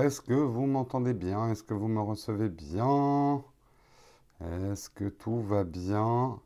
[0.00, 1.50] Est-ce que vous m'entendez bien?
[1.50, 3.44] Est-ce que vous me recevez bien?
[4.40, 6.40] Est-ce que tout va bien?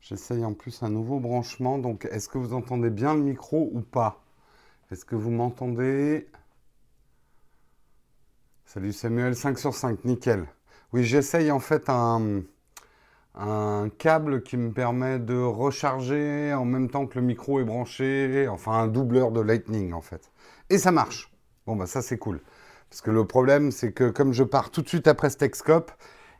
[0.00, 1.78] J'essaye en plus un nouveau branchement.
[1.78, 4.22] Donc, est-ce que vous entendez bien le micro ou pas?
[4.90, 6.28] Est-ce que vous m'entendez?
[8.66, 10.46] Salut Samuel, 5 sur 5, nickel.
[10.92, 12.42] Oui, j'essaye en fait un,
[13.34, 18.48] un câble qui me permet de recharger en même temps que le micro est branché,
[18.48, 20.30] enfin un doubleur de Lightning en fait.
[20.68, 21.30] Et ça marche.
[21.66, 22.40] Bon, bah ça c'est cool.
[22.90, 25.92] Parce que le problème, c'est que comme je pars tout de suite après ce Texcope,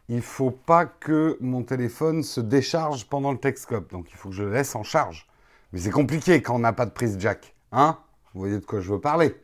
[0.08, 3.90] il faut pas que mon téléphone se décharge pendant le Texcope.
[3.90, 5.26] Donc il faut que je le laisse en charge.
[5.72, 7.54] Mais c'est compliqué quand on n'a pas de prise jack.
[7.72, 7.98] Hein?
[8.32, 9.34] Vous voyez de quoi je veux parler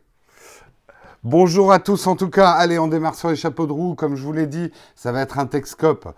[1.22, 2.50] Bonjour à tous en tout cas.
[2.50, 3.94] Allez, on démarre sur les chapeaux de roue.
[3.94, 6.08] Comme je vous l'ai dit, ça va être un Texcope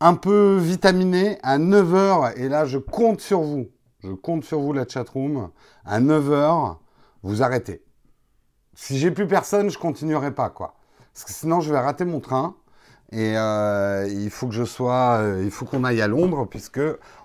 [0.00, 2.36] un peu vitaminé à 9h.
[2.36, 3.68] Et là, je compte sur vous.
[4.02, 5.50] Je compte sur vous, la chatroom.
[5.84, 6.76] À 9h,
[7.22, 7.82] vous arrêtez
[8.80, 10.74] si j'ai plus personne, je continuerai pas, quoi.
[11.12, 12.54] Sinon, je vais rater mon train.
[13.12, 16.80] Et euh, il faut que je sois, euh, il faut qu'on aille à Londres puisque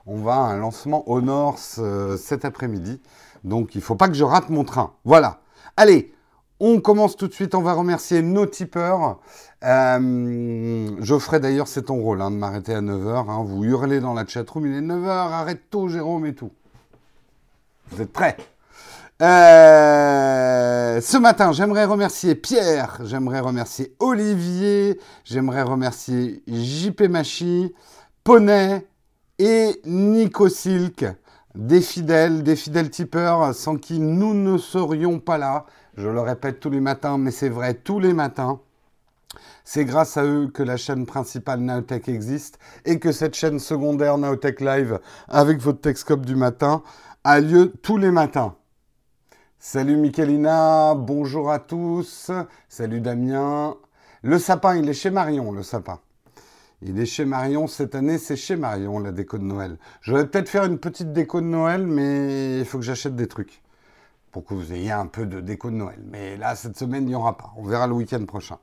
[0.06, 3.00] on va à un lancement au Nord cet après-midi.
[3.46, 4.92] Donc il faut pas que je rate mon train.
[5.06, 5.40] Voilà.
[5.78, 6.14] Allez,
[6.60, 7.56] on commence tout de suite.
[7.56, 9.20] On va remercier nos tipeurs.
[9.64, 13.30] Euh, Geoffrey d'ailleurs, c'est ton rôle hein, de m'arrêter à 9h.
[13.30, 13.44] Hein.
[13.46, 16.52] Vous hurlez dans la chatroom, il est 9h, arrête tout Jérôme et tout.
[17.92, 18.36] Vous êtes prêts?
[19.22, 27.74] Euh, ce matin, j'aimerais remercier Pierre, j'aimerais remercier Olivier, j'aimerais remercier JP Machi,
[28.26, 28.86] Poney
[29.40, 31.06] et Nico Silk,
[31.56, 35.66] des fidèles, des fidèles tipeurs sans qui nous ne serions pas là.
[35.96, 38.60] Je le répète tous les matins, mais c'est vrai tous les matins.
[39.64, 44.18] C'est grâce à eux que la chaîne principale Naotech existe et que cette chaîne secondaire
[44.18, 45.00] Naotech Live
[45.30, 46.84] avec votre Texcope du matin
[47.24, 48.56] a lieu tous les matins.
[49.68, 52.30] Salut Michelina, bonjour à tous.
[52.70, 53.76] Salut Damien.
[54.22, 56.00] Le sapin, il est chez Marion, le sapin.
[56.84, 59.80] Il est chez Marion cette année, c'est chez Marion la déco de Noël.
[60.02, 63.26] Je vais peut-être faire une petite déco de Noël, mais il faut que j'achète des
[63.28, 63.64] trucs
[64.32, 66.00] pour que vous ayez un peu de déco de Noël.
[66.12, 67.52] Mais là, cette semaine, il n'y aura pas.
[67.58, 68.60] On verra le week-end prochain.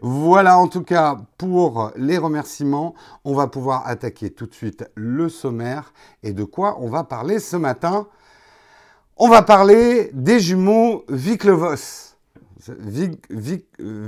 [0.00, 2.94] Voilà en tout cas pour les remerciements.
[3.24, 5.92] On va pouvoir attaquer tout de suite le sommaire.
[6.22, 8.06] Et de quoi on va parler ce matin
[9.22, 12.16] on va parler des jumeaux Winklevoss.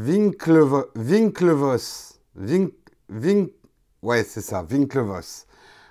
[0.01, 0.89] Winklevoss.
[0.97, 2.19] Winklevoss.
[4.03, 5.47] Ouais, c'est ça, Winklevoss.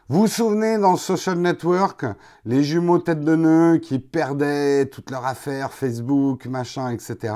[0.10, 2.04] Vous vous souvenez dans Social Network,
[2.46, 7.34] les jumeaux tête de nœud qui perdaient toutes leurs affaires, Facebook, machin, etc.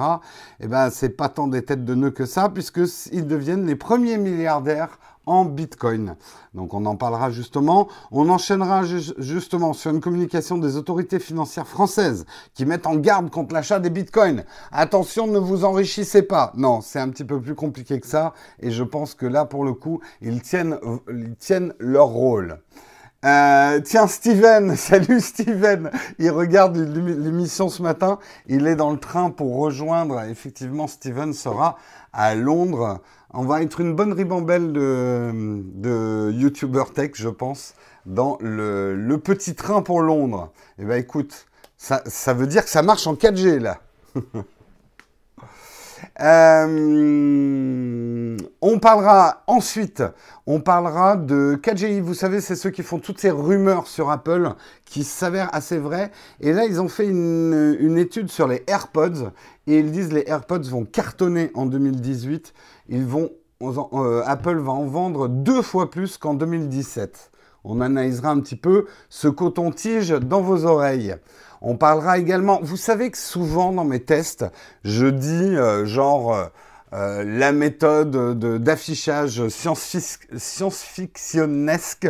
[0.60, 4.18] Eh ben, c'est pas tant des têtes de nœud que ça, puisqu'ils deviennent les premiers
[4.18, 6.16] milliardaires en Bitcoin.
[6.54, 7.88] Donc on en parlera justement.
[8.12, 13.54] On enchaînera justement sur une communication des autorités financières françaises qui mettent en garde contre
[13.54, 14.44] l'achat des Bitcoins.
[14.72, 16.52] Attention, ne vous enrichissez pas.
[16.56, 18.34] Non, c'est un petit peu plus compliqué que ça.
[18.60, 20.78] Et je pense que là, pour le coup, ils tiennent,
[21.80, 22.60] leur rôle.
[23.24, 25.90] Euh, tiens, Steven, salut Steven.
[26.20, 28.20] Il regarde l'émission ce matin.
[28.48, 30.22] Il est dans le train pour rejoindre.
[30.22, 31.78] Effectivement, Steven sera
[32.14, 33.02] à Londres
[33.36, 37.74] on va être une bonne ribambelle de, de Tech, je pense,
[38.06, 40.52] dans le, petit train pour Londres.
[40.80, 41.46] Eh bien, écoute,
[41.78, 42.02] ça,
[42.34, 43.80] veut dire que ça marche en 4G, là.
[46.22, 47.18] Euh,
[48.62, 50.04] on parlera ensuite,
[50.46, 52.00] on parlera de 4GI.
[52.00, 54.52] Vous savez, c'est ceux qui font toutes ces rumeurs sur Apple
[54.86, 56.12] qui s'avèrent assez vraies.
[56.42, 59.32] Et là, ils ont fait une étude sur les AirPods
[59.68, 62.54] et ils disent les AirPods vont cartonner en 2018
[62.90, 63.32] ils vont,
[63.62, 67.32] euh, Apple va en vendre deux fois plus qu'en 2017.
[67.64, 71.16] On analysera un petit peu ce coton-tige dans vos oreilles.
[71.62, 74.46] On parlera également, vous savez que souvent dans mes tests,
[74.84, 76.52] je dis euh, genre
[76.94, 82.08] euh, la méthode d'affichage science-fictionnesque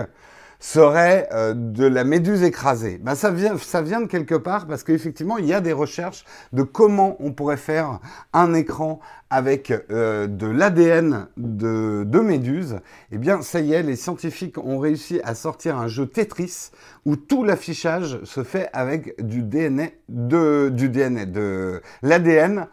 [0.66, 2.98] serait euh, de la méduse écrasée.
[2.98, 6.26] Ben, ça, vient, ça vient de quelque part parce qu'effectivement, il y a des recherches
[6.54, 8.00] de comment on pourrait faire
[8.34, 9.00] un écran
[9.30, 12.80] avec euh, de l'ADN de, de méduse.
[13.12, 16.72] Eh bien, ça y est, les scientifiques ont réussi à sortir un jeu Tetris
[17.06, 22.66] où tout l'affichage se fait avec du DNA, de, du DNA, de l'ADN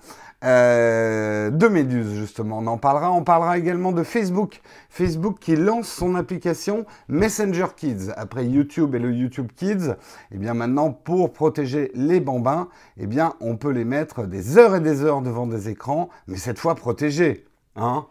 [0.44, 2.58] euh, de Méduse, justement.
[2.58, 3.12] On en parlera.
[3.12, 4.60] On parlera également de Facebook.
[4.90, 8.10] Facebook qui lance son application Messenger Kids.
[8.16, 13.06] Après YouTube et le YouTube Kids, et eh bien maintenant, pour protéger les bambins, eh
[13.06, 16.58] bien, on peut les mettre des heures et des heures devant des écrans, mais cette
[16.58, 17.46] fois protégés.
[17.76, 18.06] Hein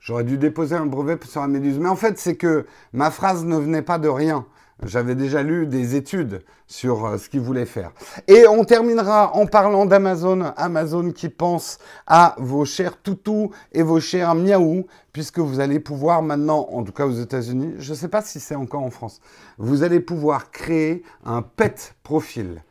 [0.00, 1.78] J'aurais dû déposer un brevet sur la méduse.
[1.78, 4.46] Mais en fait, c'est que ma phrase ne venait pas de rien.
[4.84, 7.90] J'avais déjà lu des études sur euh, ce qu'ils voulaient faire.
[8.28, 10.52] Et on terminera en parlant d'Amazon.
[10.56, 16.22] Amazon qui pense à vos chers toutous et vos chers miaou, puisque vous allez pouvoir
[16.22, 19.20] maintenant, en tout cas aux États-Unis, je ne sais pas si c'est encore en France,
[19.56, 22.62] vous allez pouvoir créer un pet profil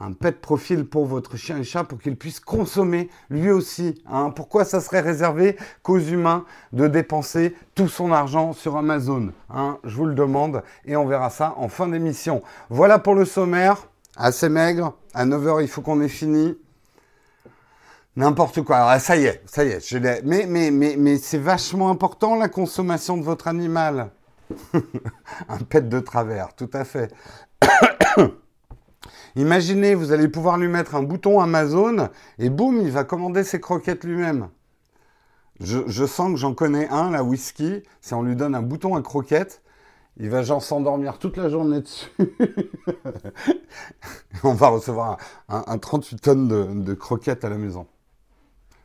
[0.00, 4.02] un pet profil pour votre chien et chat pour qu'il puisse consommer lui aussi.
[4.06, 4.30] Hein.
[4.30, 9.78] Pourquoi ça serait réservé qu'aux humains de dépenser tout son argent sur Amazon hein?
[9.84, 12.42] Je vous le demande et on verra ça en fin d'émission.
[12.70, 14.94] Voilà pour le sommaire, assez maigre.
[15.14, 16.56] À 9h, il faut qu'on ait fini.
[18.16, 18.78] N'importe quoi.
[18.90, 20.22] Ah, ça y est, ça y est.
[20.24, 24.10] Mais mais, mais, mais c'est vachement important la consommation de votre animal.
[25.48, 27.12] un pet de travers, tout à fait.
[29.36, 32.08] Imaginez, vous allez pouvoir lui mettre un bouton Amazon
[32.38, 34.48] et boum, il va commander ses croquettes lui-même.
[35.60, 37.82] Je, sens que j'en connais un, la whisky.
[38.00, 39.62] Si on lui donne un bouton à croquettes,
[40.16, 42.10] il va genre s'endormir toute la journée dessus.
[44.44, 45.18] on va recevoir
[45.48, 47.86] un, 38 tonnes de, croquettes à la maison.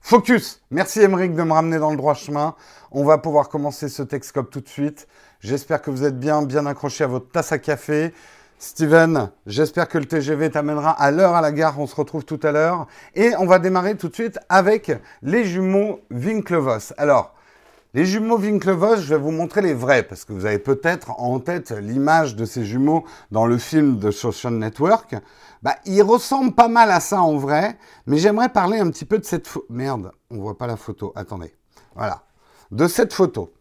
[0.02, 2.56] Focus Merci Emeric de me ramener dans le droit chemin.
[2.92, 5.08] On va pouvoir commencer ce Texcope tout de suite.
[5.40, 8.14] J'espère que vous êtes bien, bien accrochés à votre tasse à café.
[8.60, 11.80] Steven, j'espère que le TGV t'amènera à l'heure à la gare.
[11.80, 12.88] On se retrouve tout à l'heure.
[13.16, 14.92] Et on va démarrer tout de suite avec
[15.22, 16.94] les jumeaux Winklevoss.
[16.98, 17.34] Alors,
[17.94, 21.40] les jumeaux Winklevoss, je vais vous montrer les vrais, parce que vous avez peut-être en
[21.40, 25.16] tête l'image de ces jumeaux dans le film de Social Network.
[25.62, 27.78] Bah, ils ressemblent pas mal à ça en vrai,
[28.08, 29.48] mais j'aimerais parler un petit peu de cette.
[29.70, 31.14] Merde, on voit pas la photo.
[31.16, 31.54] Attendez.
[31.96, 32.24] Voilà.
[32.72, 33.54] De cette photo.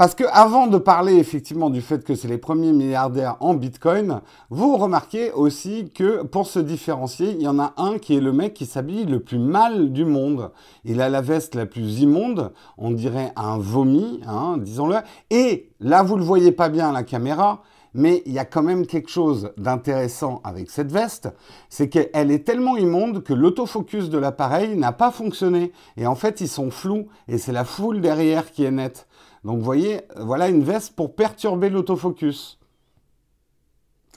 [0.00, 4.22] Parce que avant de parler effectivement du fait que c'est les premiers milliardaires en Bitcoin,
[4.48, 8.32] vous remarquez aussi que pour se différencier, il y en a un qui est le
[8.32, 10.52] mec qui s'habille le plus mal du monde.
[10.86, 14.96] Il a la veste la plus immonde, on dirait un vomi, hein, disons-le.
[15.28, 17.60] Et là, vous le voyez pas bien à la caméra,
[17.92, 21.28] mais il y a quand même quelque chose d'intéressant avec cette veste,
[21.68, 25.72] c'est qu'elle est tellement immonde que l'autofocus de l'appareil n'a pas fonctionné.
[25.98, 29.06] Et en fait, ils sont flous, et c'est la foule derrière qui est nette.
[29.44, 32.58] Donc vous voyez, voilà une veste pour perturber l'autofocus.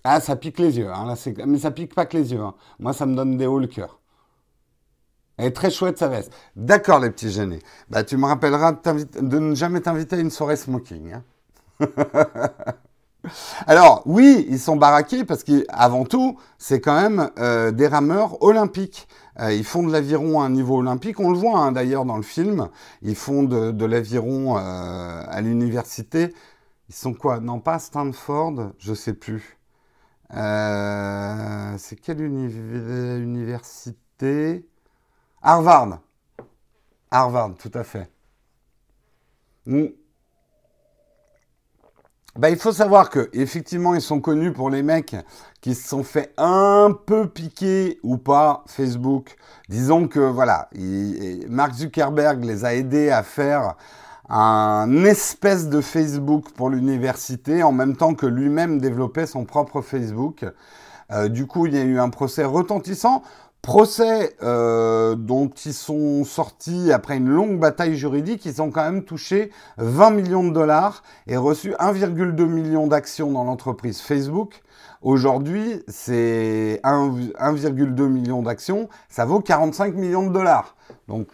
[0.03, 1.15] Ah, ça pique les yeux, hein,
[1.45, 2.41] mais ça pique pas que les yeux.
[2.41, 2.55] Hein.
[2.79, 3.99] Moi, ça me donne des hauts le cœur.
[5.37, 6.31] Elle est très chouette sa veste.
[6.55, 7.59] D'accord, les petits gênés.
[7.89, 11.13] Bah, tu me rappelleras de, ne jamais t'inviter à une soirée smoking.
[11.13, 11.23] Hein.
[13.67, 19.07] Alors, oui, ils sont baraqués parce qu'avant tout, c'est quand même euh, des rameurs olympiques.
[19.39, 21.19] Euh, ils font de l'aviron à un niveau olympique.
[21.19, 22.69] On le voit hein, d'ailleurs dans le film.
[23.01, 26.33] Ils font de, l'aviron euh, à l'université.
[26.89, 27.39] Ils sont quoi?
[27.39, 29.57] Non, pas Stanford, je sais plus.
[30.29, 34.67] c'est quelle université?
[35.41, 35.99] Harvard.
[37.11, 38.09] Harvard, tout à fait.
[42.35, 45.15] Bah, il faut savoir que effectivement ils sont connus pour les mecs
[45.61, 49.35] qui se sont fait un peu piquer ou pas Facebook.
[49.69, 50.67] Disons que voilà,
[51.47, 53.75] Mark Zuckerberg les a aidés à faire
[54.29, 60.43] un espèce de Facebook pour l'université en même temps que lui-même développait son propre Facebook.
[61.11, 63.21] Euh, du coup, il y a eu un procès retentissant.
[63.63, 69.05] Procès euh, dont ils sont sortis après une longue bataille juridique, ils ont quand même
[69.05, 74.61] touché 20 millions de dollars et reçu 1,2 million d'actions dans l'entreprise Facebook.
[75.01, 80.75] Aujourd'hui, c'est 1,2 million d'actions, ça vaut 45 millions de dollars.
[81.07, 81.27] Donc,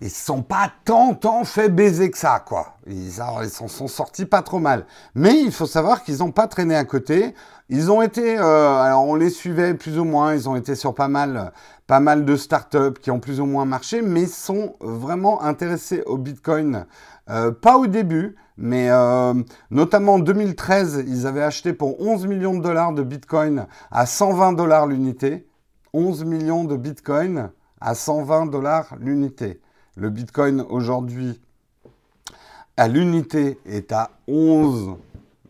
[0.00, 2.76] ils sont pas tant, tant fait baiser que ça, quoi.
[2.86, 4.86] Ils s'en sont sortis pas trop mal.
[5.16, 7.34] Mais il faut savoir qu'ils n'ont pas traîné à côté.
[7.70, 10.94] Ils ont été, euh, alors on les suivait plus ou moins, ils ont été sur
[10.94, 11.52] pas mal,
[11.86, 16.16] pas mal de startups qui ont plus ou moins marché, mais sont vraiment intéressés au
[16.16, 16.86] Bitcoin.
[17.28, 19.34] Euh, pas au début, mais euh,
[19.70, 24.54] notamment en 2013, ils avaient acheté pour 11 millions de dollars de Bitcoin à 120
[24.54, 25.46] dollars l'unité.
[25.92, 27.50] 11 millions de Bitcoin
[27.82, 29.60] à 120 dollars l'unité.
[29.94, 31.38] Le Bitcoin aujourd'hui
[32.78, 34.96] à l'unité est à 11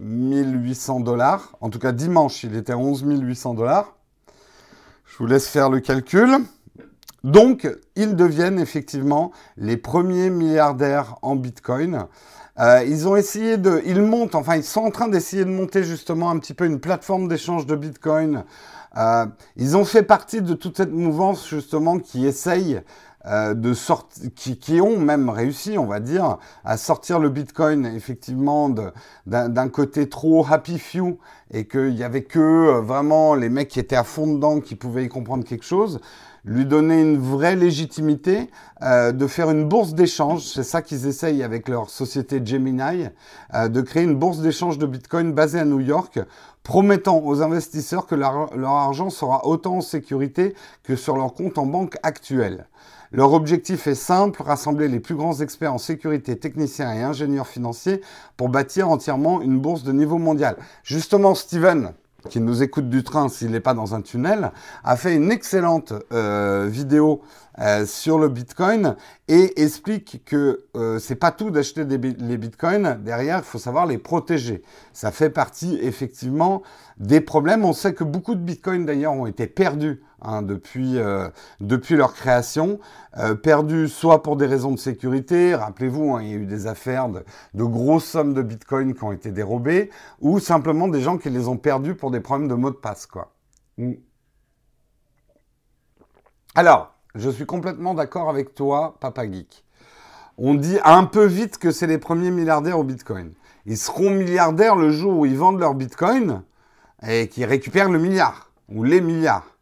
[0.01, 1.57] 1800 dollars.
[1.61, 3.97] En tout cas, dimanche, il était à 11 800 dollars.
[5.05, 6.39] Je vous laisse faire le calcul.
[7.25, 12.07] Donc, ils deviennent effectivement les premiers milliardaires en Bitcoin.
[12.61, 15.85] Euh, ils ont essayé de, ils montent, enfin, ils sont en train d'essayer de monter
[15.85, 18.45] justement un petit peu une plateforme d'échange de Bitcoin.
[18.97, 19.27] Euh,
[19.57, 22.81] ils ont fait partie de toute cette mouvance justement qui essaye
[23.27, 23.75] euh, de
[24.37, 28.71] qui, qui, ont même réussi, on va dire, à sortir le Bitcoin effectivement
[29.27, 31.19] d'un côté trop happy few
[31.51, 34.77] et qu'il y avait que euh, vraiment les mecs qui étaient à fond dedans qui
[34.77, 36.01] pouvaient y comprendre quelque chose,
[36.45, 38.51] lui donner une vraie légitimité,
[38.83, 43.07] euh, de faire une bourse d'échange, c'est ça qu'ils essayent avec leur société Gemini,
[43.55, 46.19] euh, de créer une bourse d'échange de Bitcoin basée à New York,
[46.63, 51.59] promettant aux investisseurs que leur, leur argent sera autant en sécurité que sur leur compte
[51.59, 52.67] en banque actuel.
[53.11, 58.03] Leur objectif est simple, rassembler les plus grands experts en sécurité, techniciens et ingénieurs financiers
[58.37, 60.57] pour bâtir entièrement une bourse de niveau mondial.
[60.85, 61.93] Justement, Steven,
[62.29, 64.53] qui nous écoute du train s'il n'est pas dans un tunnel,
[64.85, 67.23] a fait une excellente euh, vidéo
[67.61, 68.97] euh, sur le Bitcoin
[69.29, 72.99] et explique que euh, c'est pas tout d'acheter les Bitcoins.
[73.03, 74.63] Derrière, il faut savoir les protéger.
[74.93, 76.63] Ça fait partie effectivement
[76.99, 77.65] des problèmes.
[77.65, 81.29] On sait que beaucoup de Bitcoins d'ailleurs ont été perdus hein, depuis, euh,
[81.61, 82.79] depuis leur création,
[83.17, 86.67] euh, perdus soit pour des raisons de sécurité, rappelez-vous, hein, il y a eu des
[86.67, 91.31] affaires de, grosses sommes de Bitcoin qui ont été dérobées, ou simplement des gens qui
[91.31, 93.09] les ont perdus pour des problèmes de mot de passe.
[93.77, 93.93] Mm.
[96.55, 99.65] Alors, je suis complètement d'accord avec toi, Papa Geek.
[100.37, 103.33] On dit un peu vite que c'est les premiers milliardaires au Bitcoin.
[103.67, 106.43] Ils seront milliardaires le jour où ils vendent leur Bitcoin
[107.07, 109.58] et qu'ils récupèrent le milliard ou les milliards.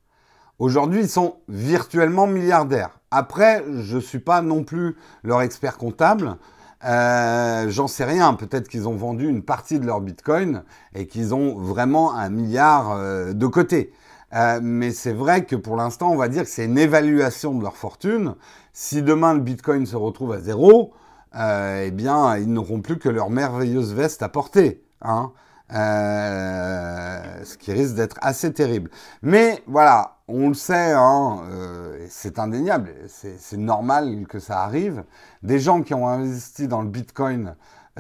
[0.59, 2.99] Aujourd'hui, ils sont virtuellement milliardaires.
[3.11, 6.37] Après, je ne suis pas non plus leur expert comptable.
[6.85, 8.33] Euh, J'en sais rien.
[8.35, 10.63] Peut-être qu'ils ont vendu une partie de leur Bitcoin
[10.95, 13.93] et qu'ils ont vraiment un milliard euh, de côté.
[14.35, 17.63] Euh, mais c'est vrai que pour l'instant, on va dire que c'est une évaluation de
[17.63, 18.35] leur fortune.
[18.73, 20.95] Si demain le Bitcoin se retrouve à zéro,
[21.37, 24.83] euh, eh bien, ils n'auront plus que leur merveilleuse veste à porter.
[25.03, 25.33] Hein
[25.75, 28.91] euh, ce qui risque d'être assez terrible.
[29.23, 35.05] Mais voilà, on le sait, hein, euh, c'est indéniable, c'est normal que ça arrive.
[35.43, 37.55] Des gens qui ont investi dans le Bitcoin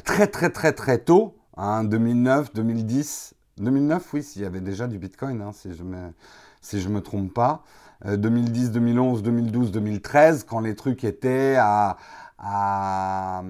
[0.04, 4.99] très très très très tôt, hein, 2009, 2010, 2009, oui, s'il y avait déjà du
[4.99, 6.12] Bitcoin, hein, si je me
[6.61, 7.62] si je me trompe pas.
[8.04, 11.97] 2010, 2011, 2012, 2013, quand les trucs étaient à,
[12.38, 13.42] à,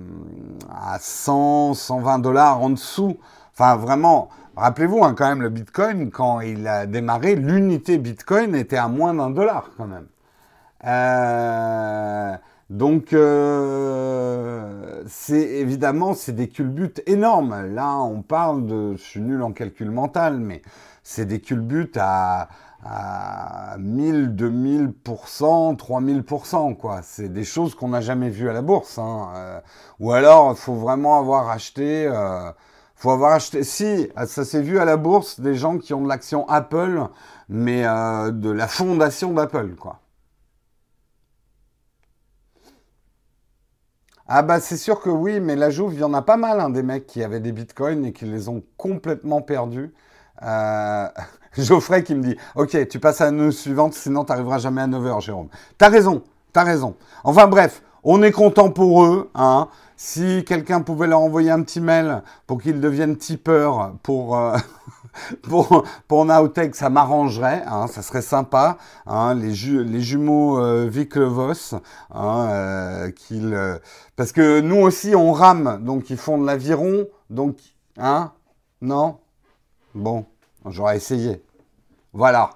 [0.70, 3.18] à 100, 120 dollars en dessous
[3.58, 8.76] Enfin, vraiment, rappelez-vous hein, quand même, le Bitcoin, quand il a démarré, l'unité Bitcoin était
[8.76, 10.06] à moins d'un dollar quand même.
[10.84, 12.36] Euh,
[12.70, 17.74] donc, euh, c'est évidemment, c'est des culbutes énormes.
[17.74, 20.62] Là, on parle de, je suis nul en calcul mental, mais
[21.02, 22.48] c'est des culbutes à,
[22.84, 27.00] à 1000, 2000%, 3000%, quoi.
[27.02, 28.98] C'est des choses qu'on n'a jamais vues à la bourse.
[28.98, 29.28] Hein.
[29.36, 29.60] Euh,
[30.00, 32.10] ou alors, il faut vraiment avoir acheté
[32.96, 33.62] faut avoir acheté.
[33.62, 37.04] Si, ça s'est vu à la bourse des gens qui ont de l'action Apple,
[37.48, 40.00] mais euh, de la fondation d'Apple, quoi.
[44.28, 46.58] Ah bah c'est sûr que oui, mais la Jouve, il y en a pas mal,
[46.58, 49.94] hein, des mecs qui avaient des bitcoins et qui les ont complètement perdus.
[50.42, 51.08] Euh...
[51.58, 54.82] Geoffrey qui me dit, ok, tu passes à la news suivante, sinon tu n'arriveras jamais
[54.82, 55.48] à 9h, Jérôme.
[55.78, 56.22] T'as raison,
[56.52, 56.96] t'as raison.
[57.24, 59.68] Enfin bref, on est content pour eux, hein.
[59.96, 64.56] Si quelqu'un pouvait leur envoyer un petit mail pour qu'ils deviennent tipeurs pour, euh,
[65.42, 68.76] pour, pour Naotech, ça m'arrangerait, hein, ça serait sympa.
[69.06, 69.52] Hein, les,
[69.84, 70.90] les jumeaux euh,
[72.10, 73.78] hein, euh, euh,
[74.16, 77.56] parce que nous aussi on rame, donc ils font de l'aviron, donc,
[77.98, 78.32] hein,
[78.82, 79.18] non?
[79.94, 80.26] Bon,
[80.66, 81.42] j'aurais essayé.
[82.12, 82.50] Voilà.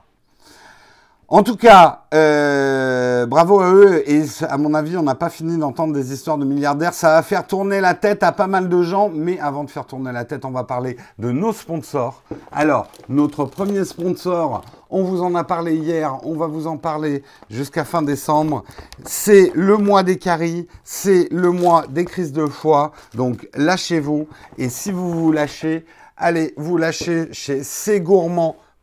[1.33, 4.03] En tout cas, euh, bravo à eux.
[4.11, 6.93] Et à mon avis, on n'a pas fini d'entendre des histoires de milliardaires.
[6.93, 9.11] Ça va faire tourner la tête à pas mal de gens.
[9.15, 12.25] Mais avant de faire tourner la tête, on va parler de nos sponsors.
[12.51, 16.19] Alors, notre premier sponsor, on vous en a parlé hier.
[16.25, 18.65] On va vous en parler jusqu'à fin décembre.
[19.05, 20.67] C'est le mois des caries.
[20.83, 22.91] C'est le mois des crises de foie.
[23.15, 24.27] Donc, lâchez-vous.
[24.59, 27.63] Et si vous vous lâchez, allez vous lâcher chez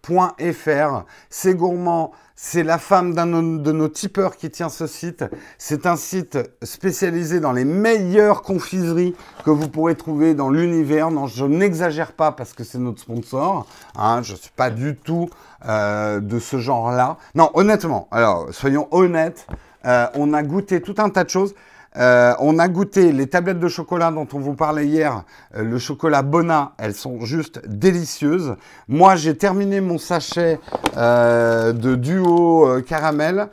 [0.07, 1.05] cgourmand.fr.
[1.29, 5.25] C'est gourmand c'est la femme d'un de nos tipeurs qui tient ce site.
[5.57, 11.09] C'est un site spécialisé dans les meilleures confiseries que vous pourrez trouver dans l'univers.
[11.09, 13.65] Non, je n'exagère pas parce que c'est notre sponsor.
[13.95, 15.31] Hein, je ne suis pas du tout
[15.67, 17.17] euh, de ce genre-là.
[17.33, 19.47] Non, honnêtement, alors soyons honnêtes,
[19.85, 21.55] euh, on a goûté tout un tas de choses.
[21.97, 25.23] Euh, on a goûté les tablettes de chocolat dont on vous parlait hier,
[25.55, 28.55] euh, le chocolat Bona, elles sont juste délicieuses.
[28.87, 30.59] Moi, j'ai terminé mon sachet
[30.95, 33.47] euh, de duo caramel.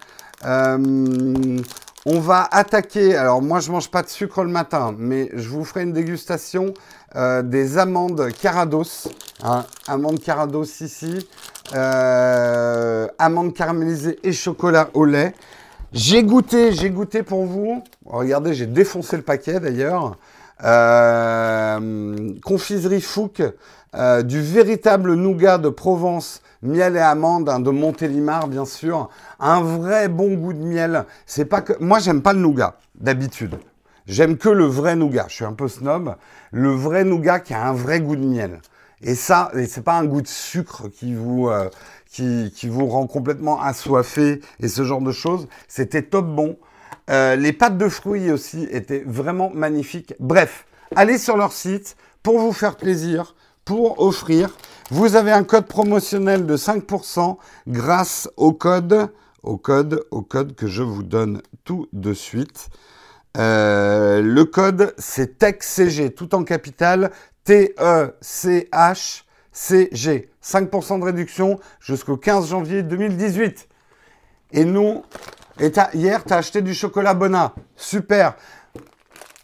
[0.44, 5.64] on va attaquer, alors moi je mange pas de sucre le matin, mais je vous
[5.64, 6.74] ferai une dégustation
[7.44, 9.08] des amandes Carados.
[9.42, 11.26] Hein, amandes Carados ici,
[11.72, 15.32] amandes caramélisées et chocolat au lait.
[15.94, 17.84] J'ai goûté, j'ai goûté pour vous.
[18.04, 20.18] Regardez, j'ai défoncé le paquet d'ailleurs.
[20.64, 23.42] Euh, confiserie Fouque,
[23.94, 29.08] euh, du véritable nougat de Provence, miel et amande, hein, de Montélimar bien sûr,
[29.38, 31.04] un vrai bon goût de miel.
[31.26, 33.54] C'est pas que moi j'aime pas le nougat d'habitude.
[34.08, 35.26] J'aime que le vrai nougat.
[35.28, 36.16] Je suis un peu snob.
[36.50, 38.60] Le vrai nougat qui a un vrai goût de miel.
[39.00, 41.68] Et ça, c'est pas un goût de sucre qui vous euh,
[42.14, 45.48] qui, vous rend complètement assoiffé et ce genre de choses.
[45.66, 46.56] C'était top bon.
[47.10, 50.14] Euh, les pâtes de fruits aussi étaient vraiment magnifiques.
[50.20, 54.56] Bref, allez sur leur site pour vous faire plaisir, pour offrir.
[54.90, 59.08] Vous avez un code promotionnel de 5% grâce au code,
[59.42, 62.68] au code, au code que je vous donne tout de suite.
[63.36, 67.10] Euh, le code, c'est TECHCG, tout en capital,
[69.54, 70.30] T-E-C-H-C-G.
[70.42, 73.68] 5% de réduction jusqu'au 15 janvier 2018.
[74.52, 75.02] Et nous,
[75.60, 77.54] et hier, tu as acheté du chocolat Bonnat.
[77.76, 78.34] Super.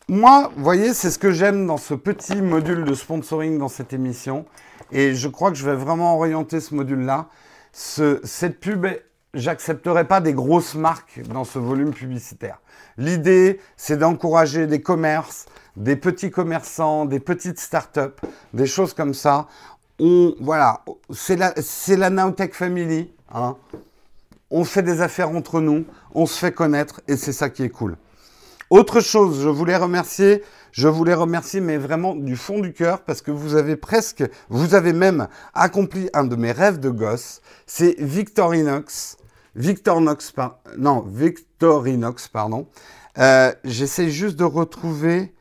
[0.09, 3.93] Moi, vous voyez, c'est ce que j'aime dans ce petit module de sponsoring dans cette
[3.93, 4.45] émission.
[4.93, 7.29] Et je crois que je vais vraiment orienter ce module-là.
[7.73, 8.87] Ce, cette pub,
[9.35, 12.61] j'accepterai pas des grosses marques dans ce volume publicitaire.
[12.99, 18.21] L'idée, c'est d'encourager des commerces, des petits commerçants, des petites startups,
[18.53, 19.47] des choses comme ça.
[20.41, 22.11] Voilà, c'est la, c'est la
[22.53, 23.13] Family.
[23.33, 23.57] Hein
[24.51, 27.71] on fait des affaires entre nous, on se fait connaître et c'est ça qui est
[27.71, 27.97] cool.
[28.69, 30.43] Autre chose, je voulais remercier,
[30.73, 34.75] je voulais remercier, mais vraiment du fond du cœur, parce que vous avez presque, vous
[34.75, 37.41] avez même accompli un de mes rêves de gosse.
[37.67, 39.17] C'est Victorinox,
[39.57, 40.33] Victorinox,
[40.79, 42.67] non, Victorinox, pardon.
[43.19, 45.33] Euh, j'essaie juste de retrouver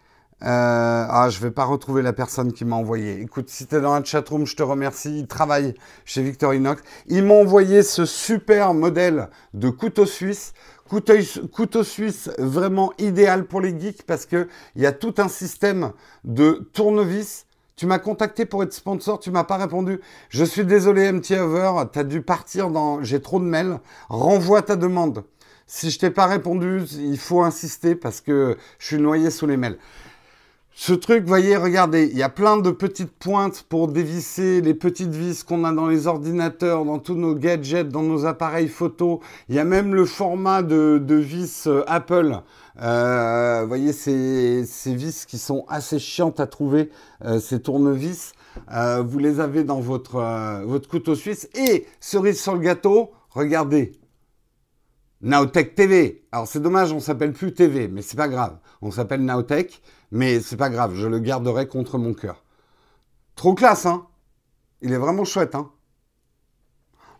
[0.42, 3.20] euh, ah, je vais pas retrouver la personne qui m'a envoyé.
[3.22, 5.20] Écoute, si tu es dans la chatroom, je te remercie.
[5.20, 6.82] Il travaille chez Victorinox.
[7.08, 10.54] Il m'a envoyé ce super modèle de couteau suisse.
[10.88, 15.92] Couteau, suisse vraiment idéal pour les geeks parce qu'il y a tout un système
[16.24, 17.46] de tournevis.
[17.76, 20.02] Tu m'as contacté pour être sponsor, tu m'as pas répondu.
[20.30, 23.04] Je suis désolé, MT Over, tu as dû partir dans.
[23.04, 23.80] J'ai trop de mails.
[24.10, 25.24] Renvoie ta demande.
[25.68, 29.56] Si je t'ai pas répondu, il faut insister parce que je suis noyé sous les
[29.56, 29.78] mails.
[30.82, 35.14] Ce truc, voyez, regardez, il y a plein de petites pointes pour dévisser les petites
[35.14, 39.20] vis qu'on a dans les ordinateurs, dans tous nos gadgets, dans nos appareils photo.
[39.50, 42.38] Il y a même le format de, vis euh, Apple.
[42.82, 46.90] Euh, voyez, ces, ces, vis qui sont assez chiantes à trouver,
[47.26, 48.32] euh, ces tournevis.
[49.02, 51.50] vous les avez dans votre, votre couteau suisse.
[51.56, 54.00] Et cerise sur le gâteau, regardez,
[55.22, 56.24] Nowtech TV.
[56.32, 58.58] Alors c'est dommage, on s'appelle plus TV, mais c'est pas grave.
[58.82, 59.82] On s'appelle Nowtech.
[60.12, 62.44] Mais c'est pas grave, je le garderai contre mon cœur.
[63.36, 64.08] Trop classe, hein
[64.82, 65.72] Il est vraiment chouette, hein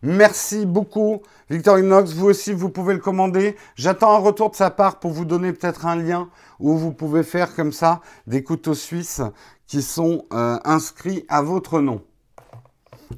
[0.02, 2.14] Merci beaucoup, Victorinox.
[2.14, 3.58] Vous aussi, vous pouvez le commander.
[3.76, 7.24] J'attends un retour de sa part pour vous donner peut-être un lien où vous pouvez
[7.24, 9.22] faire comme ça des couteaux suisses
[9.68, 12.02] qui sont euh, inscrits à votre nom.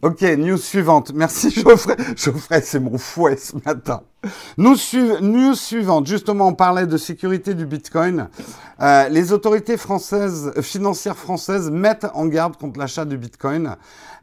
[0.02, 1.12] Ok, news suivante.
[1.14, 1.96] Merci Geoffrey.
[2.16, 4.02] Geoffrey, c'est mon fouet ce matin.
[4.58, 4.76] News,
[5.56, 6.08] suivante.
[6.08, 8.30] Justement, on parlait de sécurité du Bitcoin.
[8.82, 13.76] Euh, les autorités françaises, financières françaises mettent en garde contre l'achat du Bitcoin.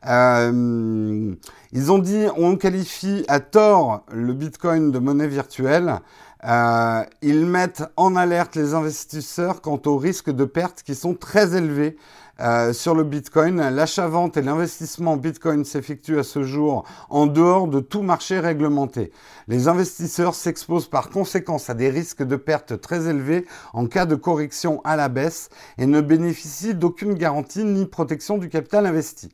[0.06, 1.34] Euh,
[1.72, 6.00] ils ont dit, on qualifie à tort le Bitcoin de monnaie virtuelle.
[6.44, 11.56] Euh, ils mettent en alerte les investisseurs quant aux risques de pertes qui sont très
[11.56, 11.96] élevés
[12.40, 13.56] euh, sur le Bitcoin.
[13.70, 19.12] L'achat-vente et l'investissement en Bitcoin s'effectuent à ce jour en dehors de tout marché réglementé.
[19.48, 24.14] Les investisseurs s'exposent par conséquence à des risques de pertes très élevés en cas de
[24.14, 25.48] correction à la baisse
[25.78, 29.30] et ne bénéficient d'aucune garantie ni protection du capital investi.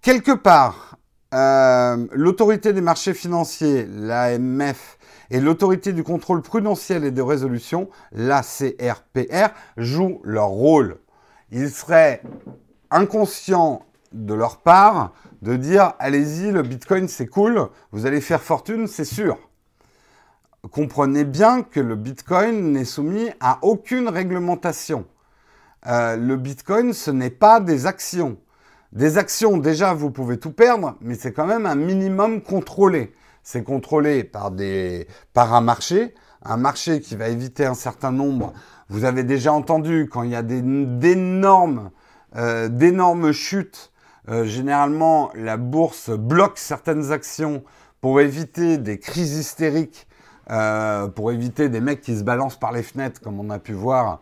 [0.00, 0.98] Quelque part,
[1.34, 4.98] euh, l'autorité des marchés financiers, l'AMF,
[5.30, 10.98] et l'autorité du contrôle prudentiel et de résolution, l'ACRPR, jouent leur rôle
[11.50, 12.22] il serait
[12.90, 13.82] inconscient
[14.12, 19.04] de leur part de dire allez-y, le Bitcoin c'est cool, vous allez faire fortune, c'est
[19.04, 19.38] sûr.
[20.70, 25.06] Comprenez bien que le Bitcoin n'est soumis à aucune réglementation.
[25.86, 28.36] Euh, le Bitcoin, ce n'est pas des actions.
[28.92, 33.14] Des actions, déjà, vous pouvez tout perdre, mais c'est quand même un minimum contrôlé.
[33.42, 36.14] C'est contrôlé par, des, par un marché,
[36.48, 38.52] un marché qui va éviter un certain nombre
[38.88, 41.90] vous avez déjà entendu quand il y a d'énormes
[42.36, 43.92] euh, d'énormes chutes,
[44.28, 47.64] euh, généralement la bourse bloque certaines actions
[48.00, 50.06] pour éviter des crises hystériques,
[50.50, 53.72] euh, pour éviter des mecs qui se balancent par les fenêtres, comme on a pu
[53.72, 54.20] voir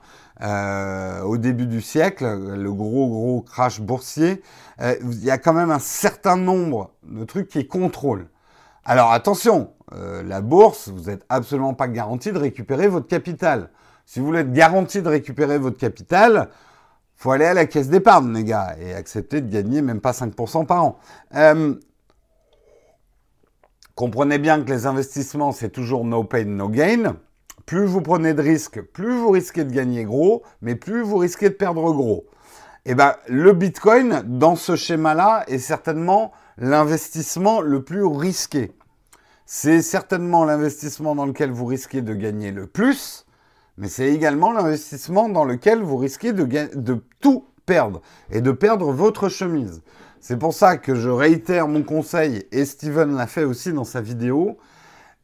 [1.25, 4.43] au début du siècle, le gros gros crash boursier.
[4.81, 8.29] Il y a quand même un certain nombre de trucs qui contrôlent.
[8.85, 9.71] Alors attention,
[10.25, 13.71] la bourse, vous n'êtes absolument pas garanti de récupérer votre capital.
[14.07, 16.51] Si vous voulez être garanti de récupérer votre capital,
[17.17, 20.67] faut aller à la caisse d'épargne, les gars, et accepter de gagner même pas 5%
[20.67, 20.99] par an.
[21.35, 21.75] Euh,
[23.95, 27.17] comprenez bien que les investissements, c'est toujours no pain, no gain.
[27.67, 31.49] Plus vous prenez de risques, plus vous risquez de gagner gros, mais plus vous risquez
[31.49, 32.27] de perdre gros.
[32.87, 38.73] Et eh ben, le Bitcoin, dans ce schéma-là, est certainement l'investissement le plus risqué.
[39.47, 43.27] C'est certainement l'investissement dans lequel vous risquez de gagner le plus,
[43.77, 49.29] mais c'est également l'investissement dans lequel vous risquez de, tout perdre et de perdre votre
[49.29, 49.83] chemise.
[50.21, 54.01] C'est pour ça que je réitère mon conseil, et Steven l'a fait aussi dans sa
[54.01, 54.57] vidéo,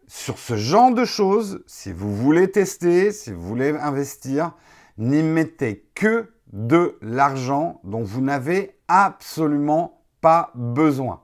[0.06, 4.52] sur ce genre de choses, si vous voulez tester, si vous voulez investir,
[4.98, 11.22] n'y mettez que de l'argent dont vous n'avez absolument pas besoin.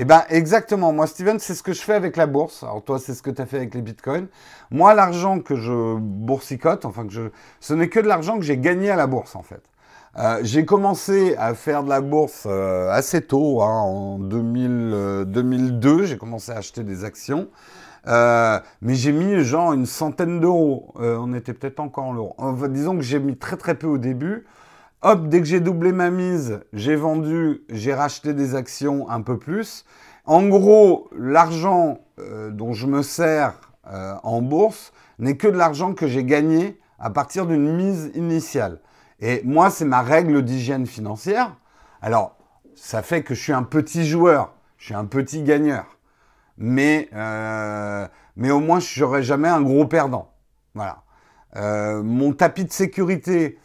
[0.00, 0.92] Eh bien, exactement.
[0.92, 2.62] Moi, Steven, c'est ce que je fais avec la bourse.
[2.62, 4.28] Alors, toi, c'est ce que tu as fait avec les bitcoins.
[4.70, 7.22] Moi, l'argent que je boursicote, enfin, que je...
[7.58, 9.62] ce n'est que de l'argent que j'ai gagné à la bourse, en fait.
[10.16, 15.88] Euh, j'ai commencé à faire de la bourse euh, assez tôt, hein, en 2000, 2002.
[15.88, 17.48] Euh, j'ai commencé à acheter des actions.
[18.06, 20.94] mais j'ai mis genre une centaine d'euros.
[20.96, 22.36] on était peut-être encore en l'euro.
[22.68, 24.46] disons que j'ai mis très très peu au début.
[25.02, 29.38] Hop, dès que j'ai doublé ma mise, j'ai vendu, j'ai racheté des actions un peu
[29.38, 29.84] plus.
[30.24, 35.94] En gros, l'argent euh, dont je me sers euh, en bourse n'est que de l'argent
[35.94, 38.80] que j'ai gagné à partir d'une mise initiale.
[39.20, 41.54] Et moi, c'est ma règle d'hygiène financière.
[42.02, 42.36] Alors,
[42.74, 45.84] ça fait que je suis un petit joueur, je suis un petit gagneur.
[46.56, 50.32] Mais, euh, au moins, je serai jamais un gros perdant.
[50.74, 51.04] Voilà.
[52.02, 53.58] mon tapis de sécurité,